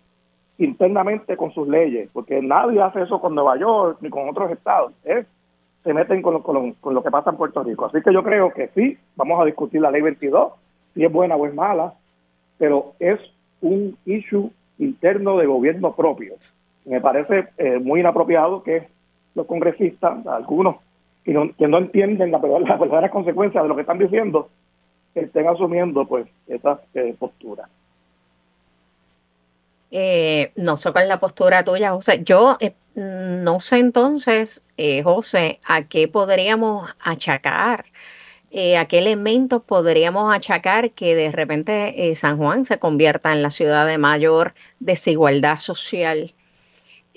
[0.59, 4.93] internamente con sus leyes, porque nadie hace eso con Nueva York ni con otros estados,
[5.03, 7.87] se meten con lo, con, lo, que pasa en Puerto Rico.
[7.87, 10.53] Así que yo creo que sí, vamos a discutir la ley 22,
[10.95, 11.95] si es buena o es mala,
[12.59, 13.21] pero es
[13.63, 16.35] un issue interno de gobierno propio.
[16.85, 18.89] Me parece eh, muy inapropiado que
[19.35, 20.77] los congresistas, algunos
[21.25, 24.49] que no, que no entienden la, la verdadera consecuencia de lo que están diciendo,
[25.15, 27.69] estén asumiendo pues esa eh, postura.
[29.91, 32.23] Eh, no sé cuál es la postura tuya, José.
[32.23, 34.65] Yo eh, no sé entonces,
[35.05, 37.87] José, a qué podríamos achacar,
[38.51, 43.87] a qué elementos podríamos achacar que de repente San Juan se convierta en la ciudad
[43.87, 46.35] de mayor desigualdad social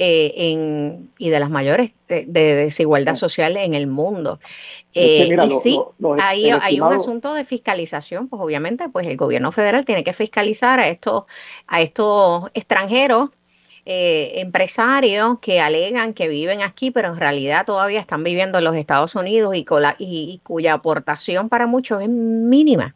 [0.04, 4.39] eh, en, y de las mayores de, desigualdad social en el mundo.
[4.95, 5.80] Eh, y sí,
[6.20, 10.80] hay, hay, un asunto de fiscalización, pues obviamente, pues el gobierno federal tiene que fiscalizar
[10.80, 11.26] a estos,
[11.68, 13.30] a estos extranjeros
[13.86, 18.76] eh, empresarios que alegan que viven aquí, pero en realidad todavía están viviendo en los
[18.76, 19.64] Estados Unidos y,
[19.99, 22.95] y, cuya aportación para muchos es mínima.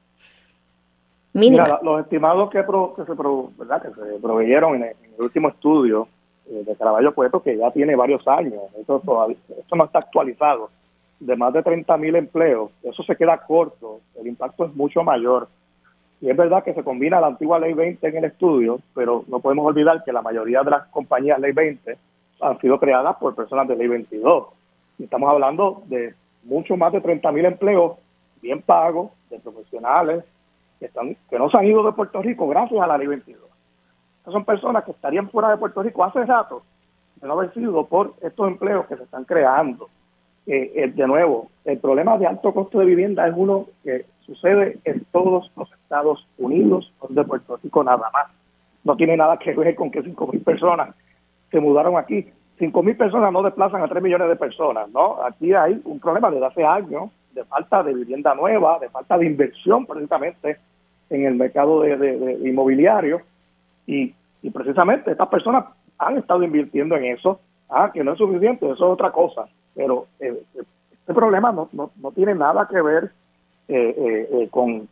[1.34, 1.80] Mínima.
[1.84, 3.14] los estimados que, se,
[3.60, 3.84] ¿verdad?
[3.84, 6.08] que se proveyeron en el último estudio
[6.50, 8.62] eh, de Caraballo Puerto que ya tiene varios años.
[8.80, 10.70] Eso, todavía, esto no está actualizado.
[11.20, 14.02] De más de 30 mil empleos, eso se queda corto.
[14.20, 15.48] El impacto es mucho mayor.
[16.22, 19.39] Y es verdad que se combina la antigua Ley 20 en el estudio, pero no
[19.39, 21.98] podemos olvidar que la mayoría de las compañías Ley 20
[22.41, 24.48] han sido creadas por personas de Ley 22.
[25.00, 27.98] Y estamos hablando de mucho más de 30 mil empleos
[28.41, 30.24] bien pagos, de profesionales
[30.80, 33.41] que, están, que no se han ido de Puerto Rico gracias a la ley 22.
[34.26, 36.63] Son personas que estarían fuera de Puerto Rico hace rato
[37.21, 39.89] de no haber sido por estos empleos que se están creando.
[40.47, 44.78] Eh, eh, de nuevo, el problema de alto costo de vivienda es uno que sucede
[44.84, 48.28] en todos los Estados Unidos, de Puerto Rico nada más.
[48.84, 50.95] No tiene nada que ver con que 5.000 personas
[51.49, 52.28] se mudaron aquí.
[52.59, 55.23] 5.000 personas no desplazan a 3 millones de personas, ¿no?
[55.23, 59.26] Aquí hay un problema desde hace años de falta de vivienda nueva, de falta de
[59.26, 60.57] inversión precisamente
[61.09, 63.21] en el mercado de, inmobiliario
[63.88, 64.13] y,
[64.53, 65.65] precisamente estas personas
[65.97, 70.05] han estado invirtiendo en eso, ah, que no es suficiente, eso es otra cosa, pero
[70.19, 70.39] eh,
[70.91, 73.11] este problema no, no, no, tiene nada que ver
[73.67, 74.88] eh, eh, con,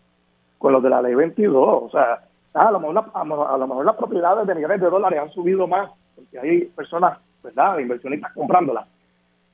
[0.58, 2.24] con lo de la ley 22, o sea,
[2.56, 5.68] ah, a, lo mejor a, lo mejor las propiedades de millones de dólares han subido
[5.68, 8.88] más, porque hay personas, ¿verdad?, inversionistas comprándolas,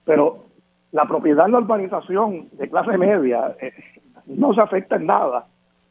[0.06, 0.46] pero
[0.92, 3.74] la propiedad en la urbanización de clase media eh,
[4.26, 5.46] no se afecta en nada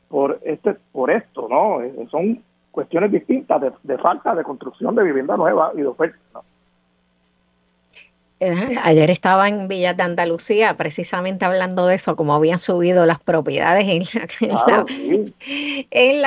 [0.09, 1.83] por este por esto, ¿no?
[1.83, 2.43] Eh, son
[2.79, 6.17] cuestiones distintas de, de, falta de construcción de vivienda nueva y de oferta.
[6.33, 6.45] ¿no?
[8.41, 13.89] Ayer estaba en Villa de Andalucía precisamente hablando de eso, como habían subido las propiedades
[13.89, 14.05] en
[14.49, 14.87] la,
[15.91, 16.23] en,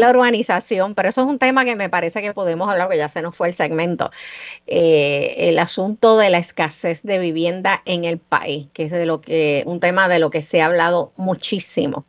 [0.00, 3.08] la, urbanización, pero eso es un tema que me parece que podemos hablar, que ya
[3.08, 4.12] se nos fue el segmento,
[4.68, 9.20] eh, el asunto de la escasez de vivienda en el país, que es de lo
[9.20, 12.04] que, un tema de lo que se ha hablado muchísimo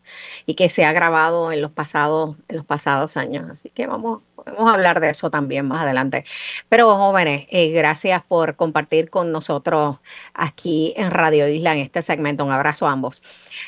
[0.45, 3.49] y que se ha grabado en los pasados, en los pasados años.
[3.49, 6.23] Así que vamos, podemos hablar de eso también más adelante.
[6.69, 9.97] Pero jóvenes, eh, gracias por compartir con nosotros
[10.33, 12.45] aquí en Radio Isla en este segmento.
[12.45, 13.21] Un abrazo a ambos.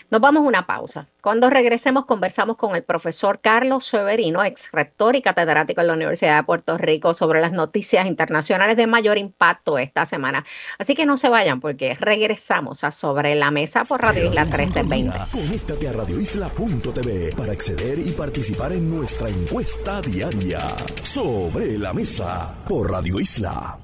[0.10, 1.08] Nos vamos a una pausa.
[1.22, 6.38] Cuando regresemos conversamos con el profesor Carlos Severino, ex rector y catedrático en la Universidad
[6.38, 10.46] de Puerto Rico, sobre las noticias internacionales de mayor impacto esta semana.
[10.80, 15.18] Así que no se vayan porque regresamos a Sobre la Mesa por Radio Isla 1320.
[15.32, 20.66] Conéctate a radioisla.tv para acceder y participar en nuestra encuesta diaria.
[21.03, 23.80] Sobre la Mesa por Radio Isla.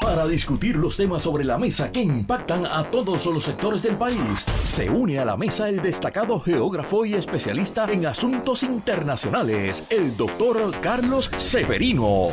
[0.00, 4.40] Para discutir los temas sobre la mesa que impactan a todos los sectores del país,
[4.68, 10.72] se une a la mesa el destacado geógrafo y especialista en asuntos internacionales, el doctor
[10.80, 12.28] Carlos Severino.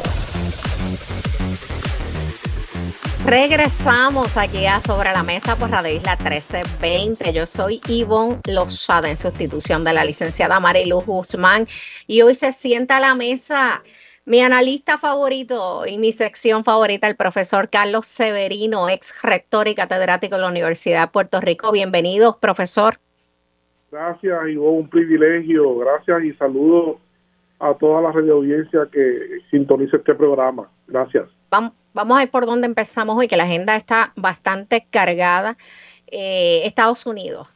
[3.28, 7.34] Regresamos aquí a Sobre la Mesa por Radio Isla 1320.
[7.34, 11.66] Yo soy Ivonne Lozada en sustitución de la licenciada Marilu Guzmán
[12.08, 13.84] y hoy se sienta a la mesa
[14.24, 20.38] mi analista favorito y mi sección favorita, el profesor Carlos Severino, ex rector y catedrático
[20.38, 21.74] de la Universidad de Puerto Rico.
[21.74, 22.96] Bienvenidos, profesor.
[23.92, 25.76] Gracias, y un privilegio.
[25.80, 27.02] Gracias y saludo
[27.60, 30.70] a toda la radio audiencia que sintoniza este programa.
[30.88, 31.26] Gracias.
[31.50, 35.58] Vamos, a ver por dónde empezamos hoy, que la agenda está bastante cargada.
[36.08, 37.48] Eh, Estados Unidos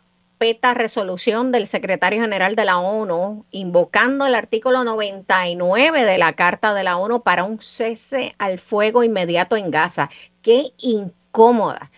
[0.41, 6.73] respeta resolución del secretario general de la ONU invocando el artículo 99 de la Carta
[6.73, 10.09] de la ONU para un cese al fuego inmediato en Gaza.
[10.41, 11.91] Qué incómoda.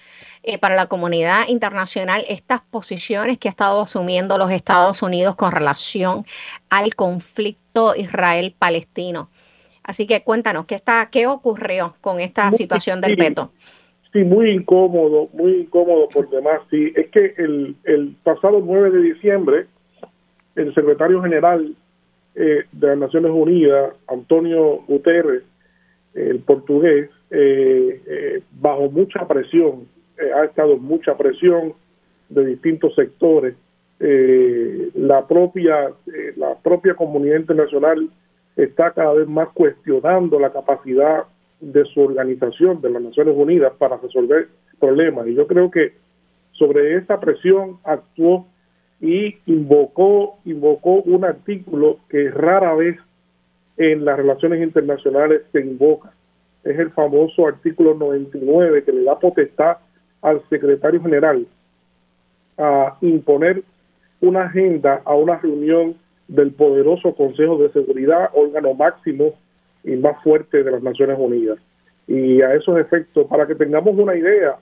[0.43, 5.53] Eh, para la comunidad internacional estas posiciones que ha estado asumiendo los Estados Unidos con
[5.53, 6.25] relación
[6.69, 9.29] al conflicto Israel-Palestino.
[9.83, 13.51] Así que cuéntanos, ¿qué, está, qué ocurrió con esta situación del veto?
[14.13, 16.61] Sí, muy incómodo, muy incómodo por demás.
[16.69, 19.65] Sí, es que el, el pasado 9 de diciembre,
[20.55, 21.75] el secretario general
[22.35, 25.43] eh, de las Naciones Unidas, Antonio Guterres,
[26.13, 29.87] el portugués, eh, eh, bajo mucha presión,
[30.35, 31.73] ha estado mucha presión
[32.29, 33.55] de distintos sectores.
[33.99, 35.91] la propia
[36.35, 38.09] la propia comunidad internacional
[38.55, 41.23] está cada vez más cuestionando la capacidad
[41.59, 44.49] de su organización de las Naciones Unidas para resolver
[44.79, 45.27] problemas.
[45.27, 45.93] Y yo creo que
[46.51, 48.45] sobre esa presión actuó
[49.01, 52.97] y invocó, invocó un artículo que rara vez
[53.77, 56.13] en las relaciones internacionales se invoca.
[56.63, 59.77] Es el famoso artículo 99 que le da potestad
[60.21, 61.45] al secretario general
[62.57, 63.63] a imponer
[64.21, 65.95] una agenda a una reunión
[66.27, 69.33] del poderoso Consejo de Seguridad, órgano máximo
[69.83, 71.57] y más fuerte de las Naciones Unidas.
[72.07, 74.57] Y a esos efectos, para que tengamos una idea,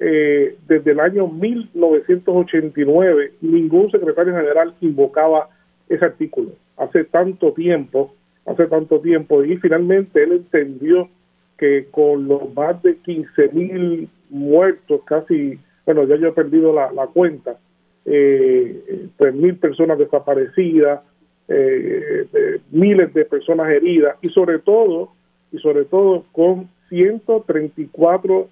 [0.00, 5.48] eh, desde el año 1989 ningún secretario general invocaba
[5.88, 6.50] ese artículo.
[6.76, 8.14] Hace tanto tiempo,
[8.46, 11.08] hace tanto tiempo, y finalmente él entendió
[11.56, 17.06] que con los más de 15 mil muertos, casi, bueno, ya yo he perdido la,
[17.06, 17.56] cuenta,
[18.04, 21.00] eh, mil personas desaparecidas,
[21.48, 22.26] eh,
[22.70, 25.10] miles de personas heridas y sobre todo,
[25.52, 28.48] y sobre todo con 134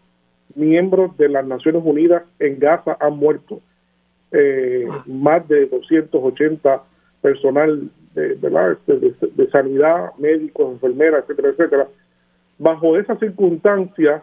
[0.54, 3.60] miembros de las Naciones Unidas en Gaza han muerto.
[4.32, 6.84] eh, más de 280
[7.20, 8.38] personal de,
[8.72, 11.88] este, de, sanidad, médicos, enfermeras, etcétera, etcétera.
[12.58, 14.22] Bajo esas circunstancias,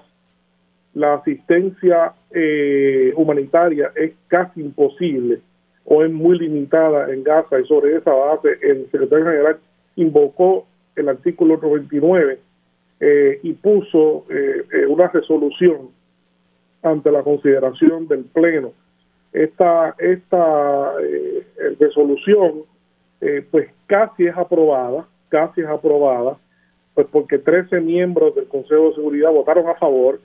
[0.97, 5.39] la asistencia eh, humanitaria es casi imposible
[5.85, 9.57] o es muy limitada en Gaza y sobre esa base el secretario general
[9.95, 12.39] invocó el artículo 99
[12.99, 15.89] eh, y puso eh, una resolución
[16.81, 18.71] ante la consideración del Pleno.
[19.33, 20.93] Esta, esta
[21.79, 22.63] resolución
[23.51, 26.37] pues casi es aprobada, casi es aprobada,
[26.95, 30.19] pues porque 13 miembros del Consejo de Seguridad votaron a favor,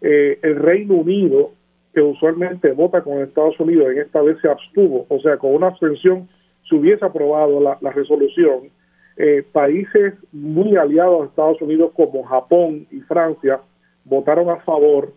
[0.00, 1.52] eh, el Reino Unido,
[1.92, 5.68] que usualmente vota con Estados Unidos, en esta vez se abstuvo, o sea, con una
[5.68, 6.28] abstención
[6.68, 8.70] se hubiese aprobado la, resolución.
[9.16, 13.60] Eh, países muy aliados a Estados Unidos como Japón y Francia
[14.04, 15.12] votaron a favor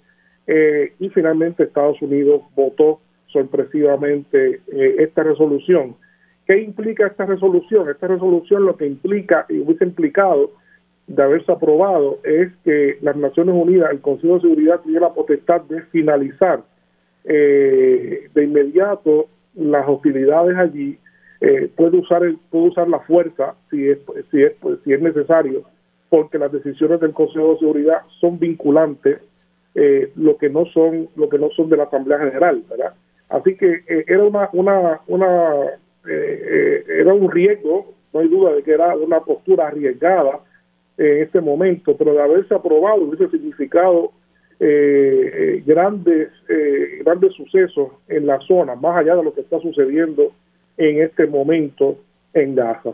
[0.47, 4.61] eh, y finalmente Estados Unidos votó sorpresivamente
[4.97, 5.95] esta resolución.
[6.47, 7.89] ¿Qué implica esta resolución?
[7.89, 10.51] Esta resolución lo que implica y hubiese implicado
[11.16, 15.62] de haberse aprobado es que las Naciones Unidas, el Consejo de Seguridad, tiene la potestad
[15.62, 16.62] de finalizar
[17.26, 20.97] eh, de inmediato las hostilidades allí,
[21.41, 23.99] eh, puede usar el, puede usar la fuerza si es
[24.30, 24.53] si es
[24.84, 25.64] si es necesario,
[26.09, 29.20] porque las decisiones del Consejo de Seguridad son vinculantes,
[29.76, 32.93] eh, lo que no son lo que no son de la Asamblea General, ¿verdad?
[33.30, 35.66] Así que era una una una
[36.03, 40.39] era un riesgo, no hay duda de que era una postura arriesgada
[41.02, 44.12] en este momento, pero de haberse aprobado hubiese significado
[44.60, 49.60] eh, eh, grandes, eh, grandes sucesos en la zona, más allá de lo que está
[49.60, 50.32] sucediendo
[50.78, 51.97] en este momento
[52.34, 52.91] en Gaza.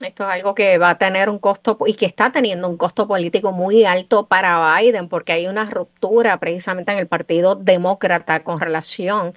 [0.00, 3.06] Esto es algo que va a tener un costo y que está teniendo un costo
[3.06, 8.58] político muy alto para Biden porque hay una ruptura precisamente en el Partido Demócrata con
[8.58, 9.34] relación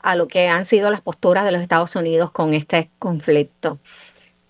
[0.00, 3.78] a lo que han sido las posturas de los Estados Unidos con este conflicto.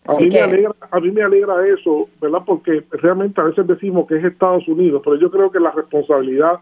[0.09, 2.41] A mí, me alegra, a mí me alegra eso, ¿verdad?
[2.47, 6.61] Porque realmente a veces decimos que es Estados Unidos, pero yo creo que la responsabilidad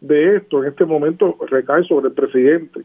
[0.00, 2.80] de esto en este momento recae sobre el presidente.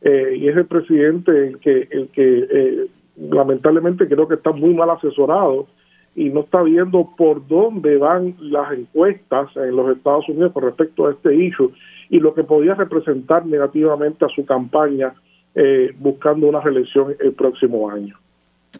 [0.00, 4.72] Eh, y es el presidente el que, el que eh, lamentablemente creo que está muy
[4.72, 5.66] mal asesorado
[6.14, 11.06] y no está viendo por dónde van las encuestas en los Estados Unidos con respecto
[11.06, 11.72] a este issue
[12.08, 15.14] y lo que podía representar negativamente a su campaña
[15.54, 18.16] eh, buscando una reelección el próximo año.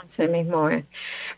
[0.04, 0.84] Así mismo es.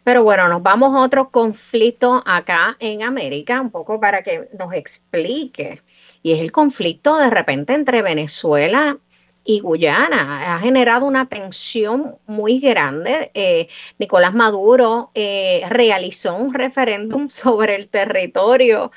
[0.05, 4.73] Pero bueno, nos vamos a otro conflicto acá en América, un poco para que nos
[4.75, 5.83] explique.
[6.23, 8.99] Y es el conflicto de repente entre Venezuela
[9.45, 10.55] y Guyana.
[10.55, 13.31] Ha generado una tensión muy grande.
[13.35, 18.93] Eh, Nicolás Maduro eh, realizó un referéndum sobre el territorio,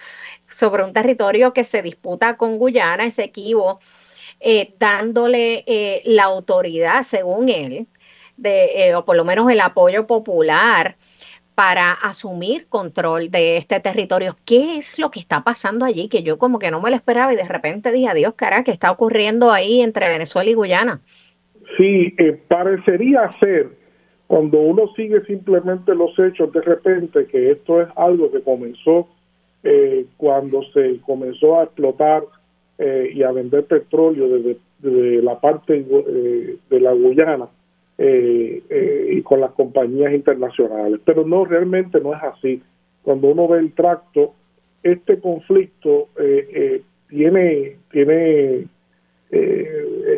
[0.47, 3.79] sobre un territorio que se disputa con Guyana, ese equivo,
[4.39, 5.63] eh, dándole
[6.05, 7.87] la autoridad, según él,
[8.37, 10.95] de, eh, o por lo menos el apoyo popular
[11.55, 14.35] para asumir control de este territorio.
[14.45, 16.09] ¿Qué es lo que está pasando allí?
[16.09, 18.71] Que yo como que no me lo esperaba y de repente dije, adiós, cara, ¿qué
[18.71, 21.01] está ocurriendo ahí entre Venezuela y Guyana?
[21.77, 23.69] Sí, eh, parecería ser,
[24.27, 29.07] cuando uno sigue simplemente los hechos, de repente que esto es algo que comenzó
[29.63, 32.23] eh, cuando se comenzó a explotar
[33.13, 35.85] y a vender petróleo desde, la parte
[36.69, 37.47] de la Guyana
[37.95, 40.99] eh, eh, y con las compañías internacionales.
[41.05, 42.59] Pero no, realmente no es así.
[43.03, 44.33] Cuando uno ve el tracto,
[44.81, 48.65] este conflicto eh, tiene, tiene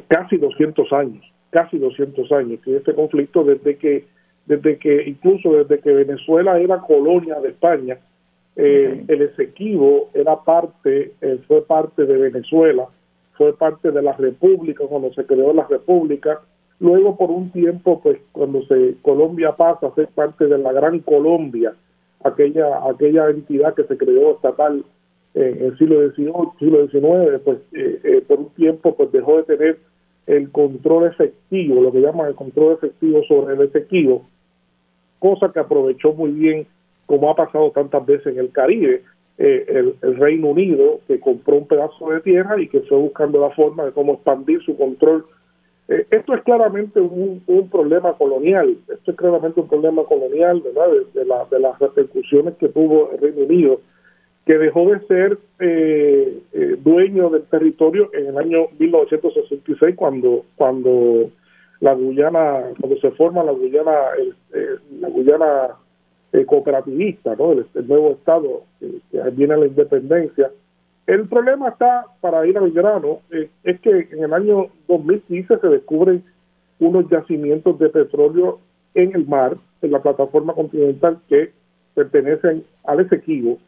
[0.07, 2.61] casi 200 años, casi 200 años.
[2.63, 4.05] Tiene este conflicto desde que,
[4.45, 7.97] desde que incluso desde que Venezuela era colonia de España,
[8.55, 11.11] el Esequibo era parte,
[11.47, 12.88] fue parte de Venezuela,
[13.34, 16.39] fue parte de la República cuando se creó la República
[16.80, 20.99] Luego, por un tiempo, pues cuando se Colombia pasa a ser parte de la Gran
[20.99, 21.73] Colombia,
[22.23, 24.84] aquella aquella entidad que se creó estatal
[25.36, 29.43] en el siglo XVIII, siglo XIX, pues eh, eh, por un tiempo pues dejó de
[29.43, 29.80] tener
[30.28, 34.26] el control efectivo, lo que llaman el control efectivo sobre el efectivo,
[35.19, 36.67] cosa que aprovechó muy bien,
[37.05, 39.03] como ha pasado tantas veces en el Caribe,
[39.38, 43.39] eh, el, el, Reino Unido, que compró un pedazo de tierra y que fue buscando
[43.41, 45.26] la forma de cómo expandir su control
[45.88, 50.88] eh, esto es claramente un, problema colonial, esto es claramente un problema colonial, ¿verdad?
[51.13, 53.81] De, de las repercusiones que tuvo el Reino Unido,
[54.45, 61.29] que dejó de ser eh, eh, dueño del territorio en el año 1966 cuando cuando
[61.81, 63.91] la Guyana, cuando se forma la Guyana,
[64.99, 65.75] la Guyana
[66.47, 67.51] cooperativista, ¿no?
[67.51, 70.51] El, nuevo Estado que viene a la independencia
[71.08, 75.68] El problema está, para ir al grano, eh, es que en el año 2015 se
[75.68, 76.24] descubren
[76.80, 78.60] unos yacimientos de petróleo
[78.95, 81.51] en el mar, en la plataforma continental que
[81.93, 83.60] pertenecen al Esequibo,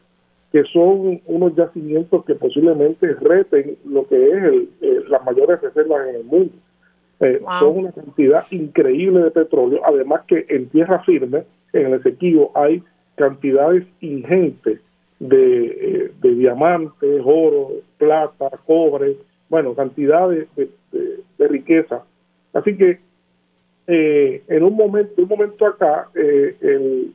[0.50, 6.08] que son unos yacimientos que posiblemente reten lo que es el, eh, las mayores reservas
[6.08, 6.52] en el mundo.
[7.20, 12.50] Eh, son una cantidad increíble de petróleo, además que en tierra firme, en el Esequibo,
[12.54, 12.82] hay
[13.16, 14.80] cantidades ingentes
[15.18, 19.16] de, eh, de diamantes, oro, plata, cobre,
[19.48, 20.68] bueno, cantidades de,
[21.48, 22.02] riqueza.
[22.52, 22.98] Así que
[23.86, 27.14] en un momento, un momento acá, el,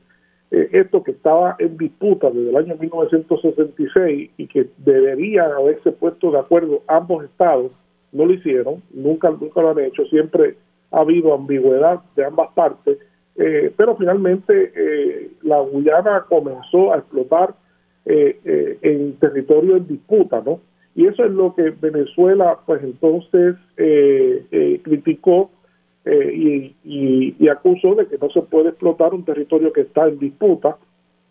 [0.53, 6.29] eh, esto que estaba en disputa desde el año 1966 y que deberían haberse puesto
[6.29, 7.71] de acuerdo ambos estados,
[8.11, 10.55] no lo hicieron, nunca, nunca lo han hecho, siempre
[10.91, 12.99] ha habido ambigüedad de ambas partes,
[13.35, 17.55] eh, pero finalmente eh, la Guyana comenzó a explotar
[18.05, 20.59] en territorio en disputa, ¿no?
[20.95, 23.55] Y eso es lo que Venezuela, pues entonces
[24.83, 25.49] criticó
[26.05, 30.19] eh, y, y, acusó de que no se puede explotar un territorio que está en
[30.19, 30.75] disputa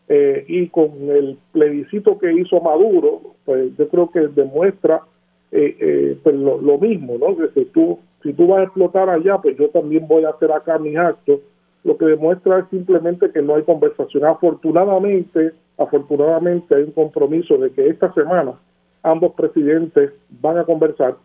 [0.09, 5.03] eh, y con el plebiscito que hizo Maduro, pues yo creo que demuestra
[5.51, 7.37] eh, pues lo, mismo, ¿no?
[7.37, 10.51] Que si tú, si tú vas a explotar allá, pues yo también voy a hacer
[10.51, 11.41] acá mis actos.
[11.85, 14.25] Lo que demuestra es simplemente que no hay conversación.
[14.25, 18.55] Afortunadamente, afortunadamente hay un compromiso de que esta semana
[19.03, 21.17] ambos presidentes van a conversar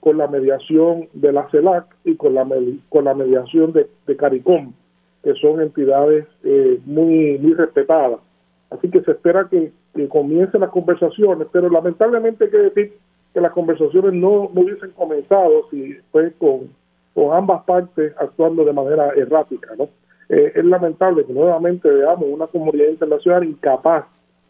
[0.00, 2.46] con la mediación de la CELAC y con la,
[2.90, 4.72] con la mediación de, CARICOM,
[5.22, 8.20] que son entidades eh, muy, muy respetadas.
[8.70, 9.72] Así que se espera que,
[10.08, 12.92] comiencen las conversaciones, pero lamentablemente hay que decir
[13.32, 16.68] que las conversaciones no, hubiesen comenzado si fue con
[17.32, 19.70] ambas partes actuando de manera errática.
[19.78, 19.88] ¿no?
[20.34, 24.04] Eh, es lamentable que nuevamente veamos una comunidad internacional incapaz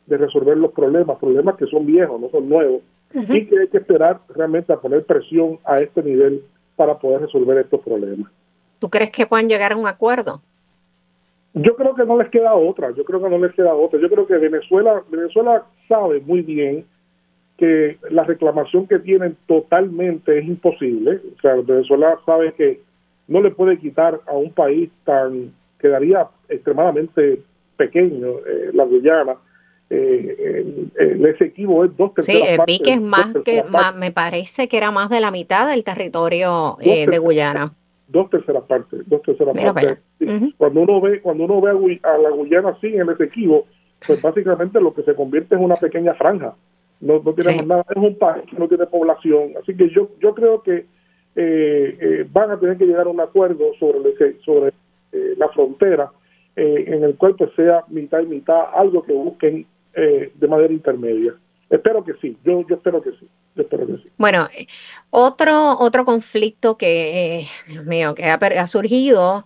[0.07, 2.81] de resolver los problemas, problemas que son viejos, no son nuevos,
[3.13, 6.43] y que hay que esperar realmente a poner presión a este nivel
[6.75, 8.33] para poder resolver estos problemas.
[8.79, 10.41] ¿Tú crees que puedan llegar a un acuerdo?
[11.53, 14.01] Yo creo que no les queda otra, yo creo que no les queda otra.
[14.01, 16.87] Yo creo que Venezuela, Venezuela sabe muy bien
[17.59, 21.21] que la reclamación que tienen totalmente es imposible.
[21.37, 22.81] O sea, Venezuela sabe que
[23.29, 25.53] no le puede quitar a un país tan,
[25.85, 27.43] quedaría extremadamente
[27.77, 29.37] pequeño, eh, la Guyana,
[29.91, 32.77] eh, el, ese equivo es dos terceras sí, partes.
[32.79, 33.63] Sí, es más que,
[33.99, 37.75] me parece que era más de la mitad del territorio eh, de Guyana.
[38.09, 39.99] Dos terceras partes, dos terceras partes.
[40.57, 43.67] Cuando uno ve, cuando uno ve a, la Guyana así en ese equivo,
[44.07, 46.55] pues básicamente lo que se convierte en una pequeña franja.
[47.03, 49.53] No, no tiene nada, es un país que no tiene población.
[49.61, 50.87] Así que yo, yo creo que
[51.37, 54.15] eh, van a tener que llegar a un acuerdo sobre,
[54.45, 54.73] sobre
[55.37, 56.11] la frontera
[56.57, 61.35] en el cual pues sea mitad y mitad, algo que busquen eh, de manera intermedia.
[61.71, 63.29] Espero que sí, yo, yo espero que sí.
[64.19, 64.49] Bueno,
[65.11, 69.45] otro, otro conflicto que, eh, Dios mío, que ha, surgido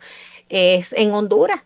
[0.48, 1.62] es en Honduras.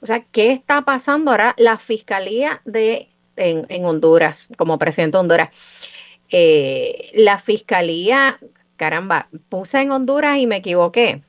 [0.00, 1.54] O sea, ¿qué está pasando ahora?
[1.58, 6.18] La Fiscalía de en, Honduras, como presidente de Honduras.
[6.30, 8.38] Eh, la Fiscalía,
[8.76, 11.22] caramba, puse en Honduras y me equivoqué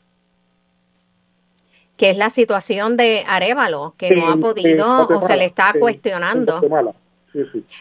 [1.98, 6.62] que es la situación de Arevalo, que no ha podido o se le está cuestionando.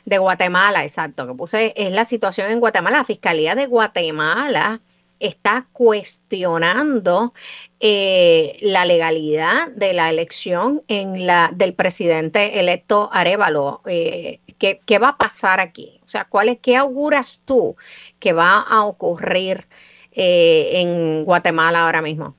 [0.05, 2.99] De Guatemala, exacto, que puse, es la situación en Guatemala.
[2.99, 4.81] La Fiscalía de Guatemala
[5.21, 7.33] está cuestionando
[7.81, 13.81] eh, la legalidad de la elección en la, del presidente electo Arevalo.
[13.87, 16.01] Eh, ¿qué, ¿qué, va a pasar aquí?
[16.05, 17.77] O sea, ¿cuál es, ¿qué auguras tú
[18.19, 19.67] que va a ocurrir
[20.13, 22.35] eh, en Guatemala ahora mismo?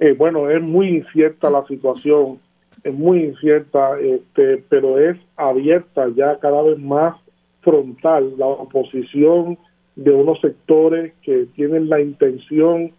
[0.00, 2.40] Eh, bueno, es muy incierta la situación,
[2.84, 7.16] es muy incierta, este, pero es abierta ya cada vez más
[7.60, 9.58] frontal la oposición
[9.96, 12.92] de unos sectores que tienen la intención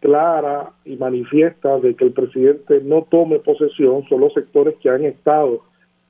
[0.00, 5.06] clara y manifiesta de que el presidente no tome posesión, son los sectores que han
[5.06, 5.62] estado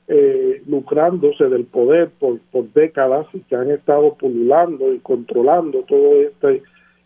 [0.08, 6.20] eh, lucrándose del poder por, por décadas y que han estado pululando y controlando todo
[6.20, 6.62] este,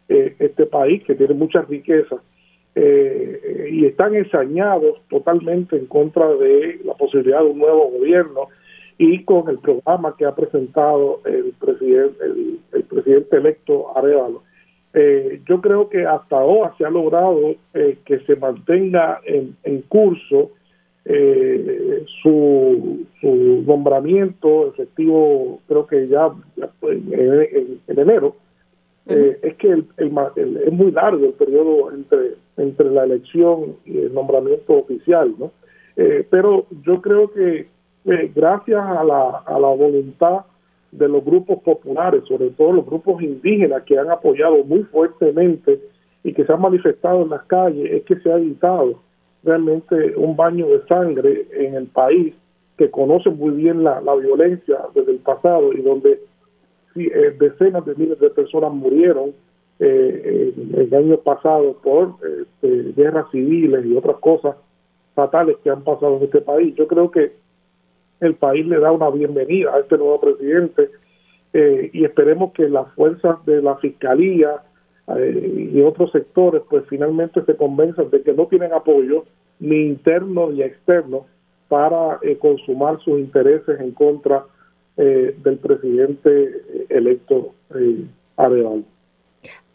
[0.08, 2.20] eh, este país que tiene muchas riquezas
[2.76, 8.48] eh, y están ensañados totalmente en contra de la posibilidad de un nuevo gobierno
[8.98, 12.24] y con el programa que ha presentado el presidente
[12.72, 14.42] el, presidente electo Arevalo.
[14.94, 19.80] Eh, yo creo que hasta ahora se ha logrado eh, que se mantenga en, en
[19.82, 20.52] curso
[21.06, 26.30] eh, su, su, nombramiento efectivo, creo que ya,
[26.82, 28.36] en, enero,
[29.06, 34.14] eh, es que el, es muy largo el periodo entre, entre la elección y el
[34.14, 35.52] nombramiento oficial, ¿no?
[35.96, 37.68] Eh, pero yo creo que
[38.04, 40.44] eh, gracias a la, a la voluntad
[40.92, 45.80] de los grupos populares, sobre todo los grupos indígenas que han apoyado muy fuertemente
[46.22, 49.00] y que se han manifestado en las calles, es que se ha evitado
[49.42, 52.34] realmente un baño de sangre en el país
[52.76, 56.20] que conoce muy bien la, violencia desde el pasado y donde
[56.96, 59.32] eh, decenas de miles de personas murieron
[59.78, 64.56] eh, el año pasado por este, guerras civiles y otras cosas
[65.14, 66.74] fatales que han pasado en este país.
[66.76, 67.32] Yo creo que
[68.20, 70.90] el país le da una bienvenida a este nuevo presidente
[71.52, 74.62] eh, y esperemos que las fuerzas de la fiscalía
[75.16, 79.24] eh, y otros sectores pues finalmente se convenzan de que no tienen apoyo
[79.60, 81.26] ni interno ni externo
[81.68, 84.44] para eh, consumar sus intereses en contra
[84.96, 88.06] del presidente electo eh,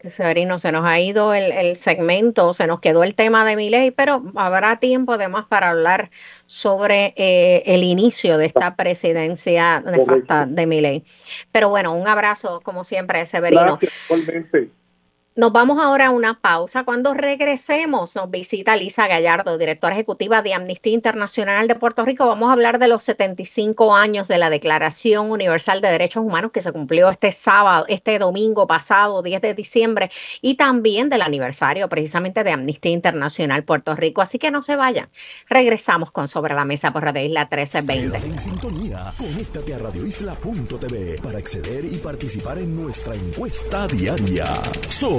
[0.09, 3.91] Severino, se nos ha ido el, segmento, se nos quedó el tema de mi ley,
[3.91, 6.09] pero habrá tiempo además para hablar
[6.45, 11.03] sobre eh, el inicio de esta presidencia nefasta de mi ley.
[11.51, 13.79] Pero bueno, un abrazo como siempre, Severino.
[15.33, 16.83] Nos vamos ahora a una pausa.
[16.83, 22.27] Cuando regresemos, nos visita Lisa Gallardo, directora ejecutiva de Amnistía Internacional de Puerto Rico.
[22.27, 26.59] Vamos a hablar de los 75 años de la Declaración Universal de Derechos Humanos que
[26.59, 32.43] se cumplió este sábado, este domingo pasado, 10 de diciembre, y también del aniversario precisamente
[32.43, 34.21] de Amnistía Internacional Puerto Rico.
[34.21, 35.07] Así que no se vayan.
[35.47, 38.17] Regresamos con Sobre la Mesa por Radio Isla 1320.
[38.17, 39.13] en sintonía.
[39.17, 44.51] Conéctate a radioisla.tv para acceder y participar en nuestra encuesta diaria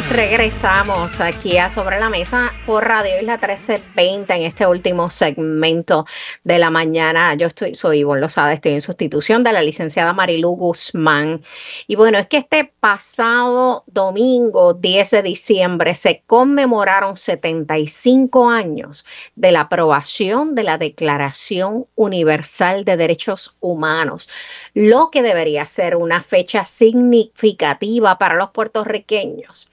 [0.00, 6.06] Regresamos aquí a Sobre la Mesa por Radio Isla 1320 en este último segmento
[6.44, 7.34] de la mañana.
[7.34, 11.42] Yo estoy, soy Ivonne Lozada, estoy en sustitución de la licenciada Marilu Guzmán.
[11.86, 19.04] Y bueno, es que este pasado domingo 10 de diciembre se conmemoraron 75 años
[19.36, 24.30] de la aprobación de la Declaración Universal de Derechos Humanos,
[24.72, 29.70] lo que debería ser una fecha significativa para los puertorriqueños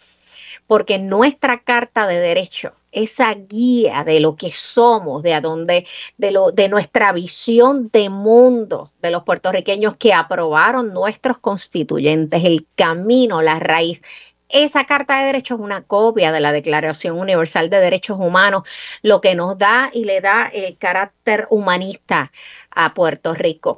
[0.70, 5.88] porque nuestra carta de derecho, esa guía de lo que somos, de a dónde,
[6.20, 12.68] de lo, de nuestra visión de mundo de los puertorriqueños que aprobaron nuestros constituyentes, el
[12.76, 14.04] camino, la raíz,
[14.50, 18.64] esa Carta de Derechos es una copia de la Declaración Universal de Derechos Humanos,
[19.02, 22.32] lo que nos da y le da el carácter humanista
[22.72, 23.78] a Puerto Rico.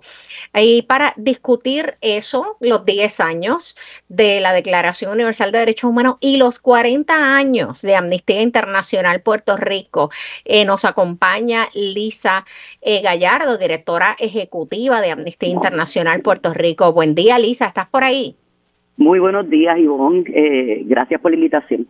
[0.53, 3.75] Y para discutir eso, los 10 años
[4.07, 9.57] de la Declaración Universal de Derechos Humanos y los 40 años de Amnistía Internacional Puerto
[9.57, 10.09] Rico,
[10.45, 12.45] eh, nos acompaña Lisa
[12.81, 16.93] eh, Gallardo, directora ejecutiva de Amnistía Internacional Puerto Rico.
[16.93, 18.40] Buen día, Lisa, ¿estás por ahí?
[18.97, 20.23] Muy buenos días, Ivonne.
[20.27, 21.87] Eh, gracias por la invitación.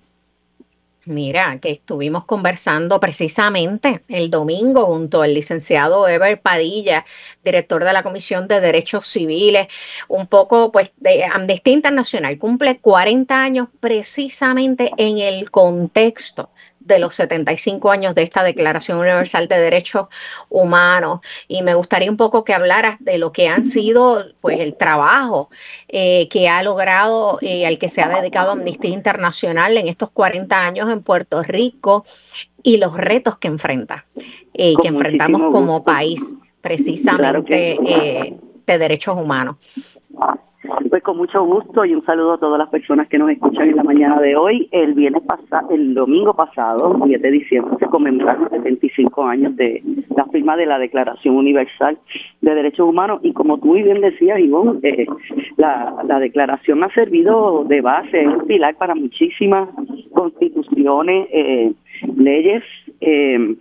[1.06, 7.04] Mira, que estuvimos conversando precisamente el domingo junto al licenciado Ever Padilla,
[7.44, 9.66] director de la Comisión de Derechos Civiles,
[10.08, 16.52] un poco pues de Amnistía Internacional, cumple 40 años precisamente en el contexto
[16.92, 20.08] de los 75 años de esta Declaración Universal de Derechos
[20.50, 21.22] Humanos.
[21.48, 25.50] Y me gustaría un poco que hablaras de lo que han sido pues el trabajo
[25.88, 30.66] eh, que ha logrado eh, al que se ha dedicado Amnistía Internacional en estos 40
[30.66, 32.04] años en Puerto Rico
[32.62, 34.06] y los retos que enfrenta
[34.54, 37.78] y eh, que enfrentamos como país precisamente
[38.66, 39.56] de derechos humanos.
[40.92, 43.78] Pues con mucho gusto y un saludo a todas las personas que nos escuchan en
[43.78, 44.68] la mañana de hoy.
[44.74, 49.82] El viernes pasado, el domingo pasado, 10 de diciembre, se conmemoraron 75 años de
[50.14, 51.98] la firma de la Declaración Universal
[52.42, 55.06] de Derechos Humanos y como tú muy bien decías, Ivonne, eh,
[55.56, 59.70] la, la declaración ha servido de base, es un pilar para muchísimas
[60.14, 61.72] constituciones, eh,
[62.18, 62.64] leyes,
[63.02, 63.56] eh,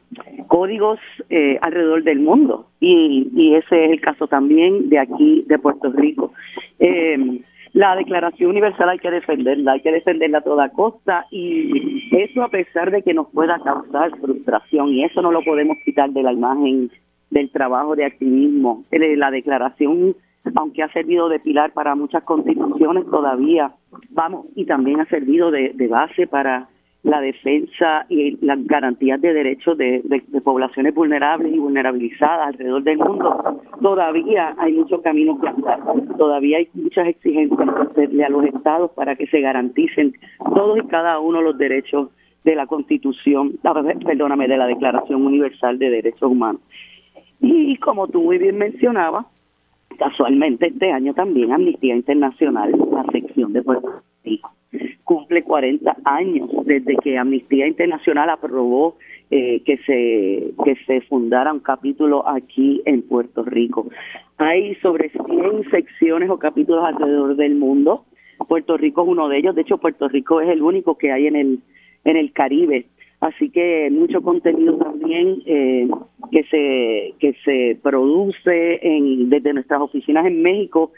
[0.46, 0.98] códigos
[1.30, 5.90] eh, alrededor del mundo y, y, ese es el caso también de aquí de Puerto
[5.90, 6.32] Rico.
[6.78, 7.40] Eh,
[7.72, 12.48] la Declaración Universal hay que defenderla, hay que defenderla a toda costa y eso a
[12.48, 16.32] pesar de que nos pueda causar frustración y eso no lo podemos quitar de la
[16.32, 16.90] imagen
[17.30, 18.84] del trabajo de activismo.
[18.90, 20.16] Eh, la Declaración
[20.56, 23.72] aunque ha servido de pilar para muchas constituciones todavía,
[24.08, 26.68] vamos, y también ha servido de base para
[27.02, 30.02] la defensa y las garantías de derechos de,
[30.44, 35.80] poblaciones vulnerables y vulnerabilizadas alrededor del mundo, todavía hay mucho camino que andar,
[36.18, 40.12] todavía hay muchas exigencias a los estados para que se garanticen
[40.54, 42.10] todos y cada uno los derechos
[42.44, 43.58] de la Constitución,
[44.04, 46.60] perdóname, de la Declaración Universal de Derechos Humanos.
[47.40, 49.26] Y como tú muy bien mencionabas,
[49.98, 54.02] casualmente este año también Amnistía Internacional, la sección de Puerto
[55.04, 58.96] Cumple 40 años desde que Amnistía Internacional aprobó
[59.30, 63.88] eh, que se que se fundara un capítulo aquí en Puerto Rico.
[64.38, 68.04] Hay sobre 100 secciones o capítulos alrededor del mundo.
[68.48, 69.54] Puerto Rico es uno de ellos.
[69.54, 71.58] De hecho, Puerto Rico es el único que hay en el
[72.04, 72.86] en el Caribe.
[73.20, 75.88] Así que mucho contenido también eh,
[76.30, 80.92] que se que se produce en, desde nuestras oficinas en México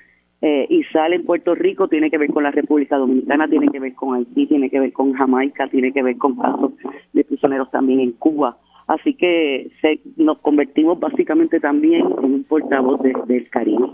[0.44, 3.78] eh, y sale en Puerto Rico tiene que ver con la República Dominicana, tiene que
[3.78, 6.72] ver con Haití, tiene que ver con Jamaica, tiene que ver con casos
[7.12, 8.58] de prisioneros también en Cuba.
[8.88, 13.86] Así que se, nos convertimos básicamente también en un portavoz del Caribe.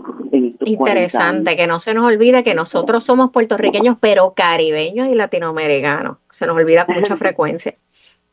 [0.65, 6.17] Interesante, que no se nos olvide que nosotros somos puertorriqueños, pero caribeños y latinoamericanos.
[6.31, 7.75] Se nos olvida con mucha frecuencia.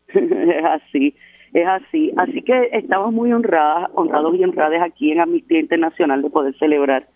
[0.08, 1.14] es así,
[1.52, 2.12] es así.
[2.16, 7.06] Así que estamos muy honradas, honrados y honradas aquí en Amnistía Internacional de poder celebrar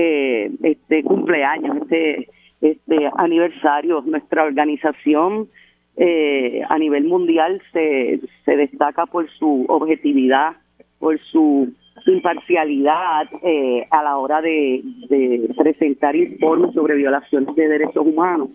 [0.00, 2.28] eh, este cumpleaños, este,
[2.60, 4.00] este aniversario.
[4.02, 5.48] Nuestra organización
[5.96, 10.52] eh, a nivel mundial se, se destaca por su objetividad,
[11.00, 11.72] por su
[12.06, 18.50] imparcialidad eh, a la hora de, de presentar informes sobre violaciones de derechos humanos.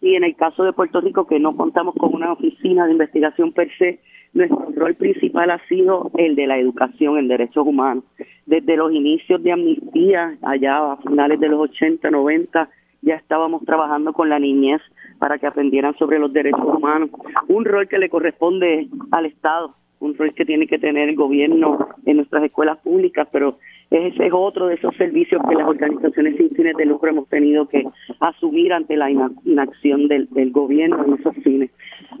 [0.00, 3.52] Y en el caso de Puerto Rico, que no contamos con una oficina de investigación
[3.52, 4.00] per se,
[4.32, 8.04] nuestro rol principal ha sido el de la educación en derechos humanos.
[8.46, 12.68] Desde los inicios de amnistía, allá a finales de los 80, 90,
[13.02, 14.80] ya estábamos trabajando con la niñez
[15.18, 17.10] para que aprendieran sobre los derechos humanos.
[17.48, 21.88] Un rol que le corresponde al Estado, un rol que tiene que tener el gobierno
[22.06, 23.58] en nuestras escuelas públicas, pero
[23.90, 27.66] ese es otro de esos servicios que las organizaciones sin fines de lucro hemos tenido
[27.68, 27.84] que
[28.20, 31.70] asumir ante la inacción del, gobierno en esos fines.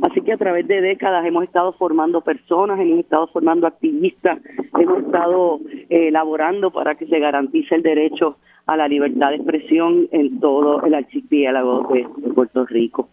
[0.02, 4.38] Así que a través de décadas hemos estado formando personas, hemos estado formando activistas,
[4.78, 5.60] hemos estado
[5.90, 10.82] eh, elaborando para que se garantice el derecho a la libertad de expresión en todo
[10.84, 13.08] el archipiélago de Puerto Rico.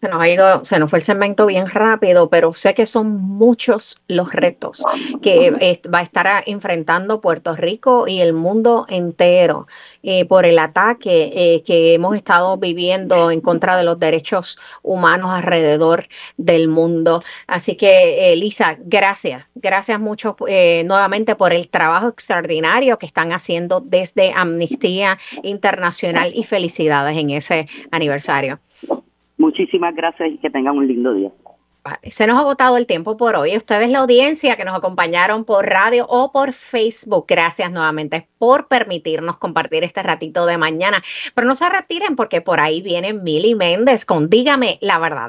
[0.00, 3.20] Se nos ha ido, se nos fue el segmento bien rápido, pero sé que son
[3.20, 4.82] muchos los retos
[5.20, 9.66] que va a estar enfrentando Puerto Rico y el mundo entero
[10.02, 15.32] eh, por el ataque eh, que hemos estado viviendo en contra de los derechos humanos
[15.32, 16.06] alrededor
[16.38, 17.22] del mundo.
[17.46, 23.80] Así que, Elisa, gracias, gracias mucho eh, nuevamente por el trabajo extraordinario que están haciendo
[23.80, 28.60] desde Amnistía Internacional y felicidades en ese aniversario.
[29.40, 31.30] Muchísimas gracias y que tengan un lindo día.
[32.02, 33.56] se nos ha agotado el tiempo por hoy.
[33.56, 39.38] Ustedes, la audiencia que nos acompañaron por radio o por Facebook, gracias nuevamente por permitirnos
[39.38, 41.00] compartir este ratito de mañana.
[41.34, 45.28] Pero no se retiren porque por ahí viene Mili Méndez con Dígame la verdad.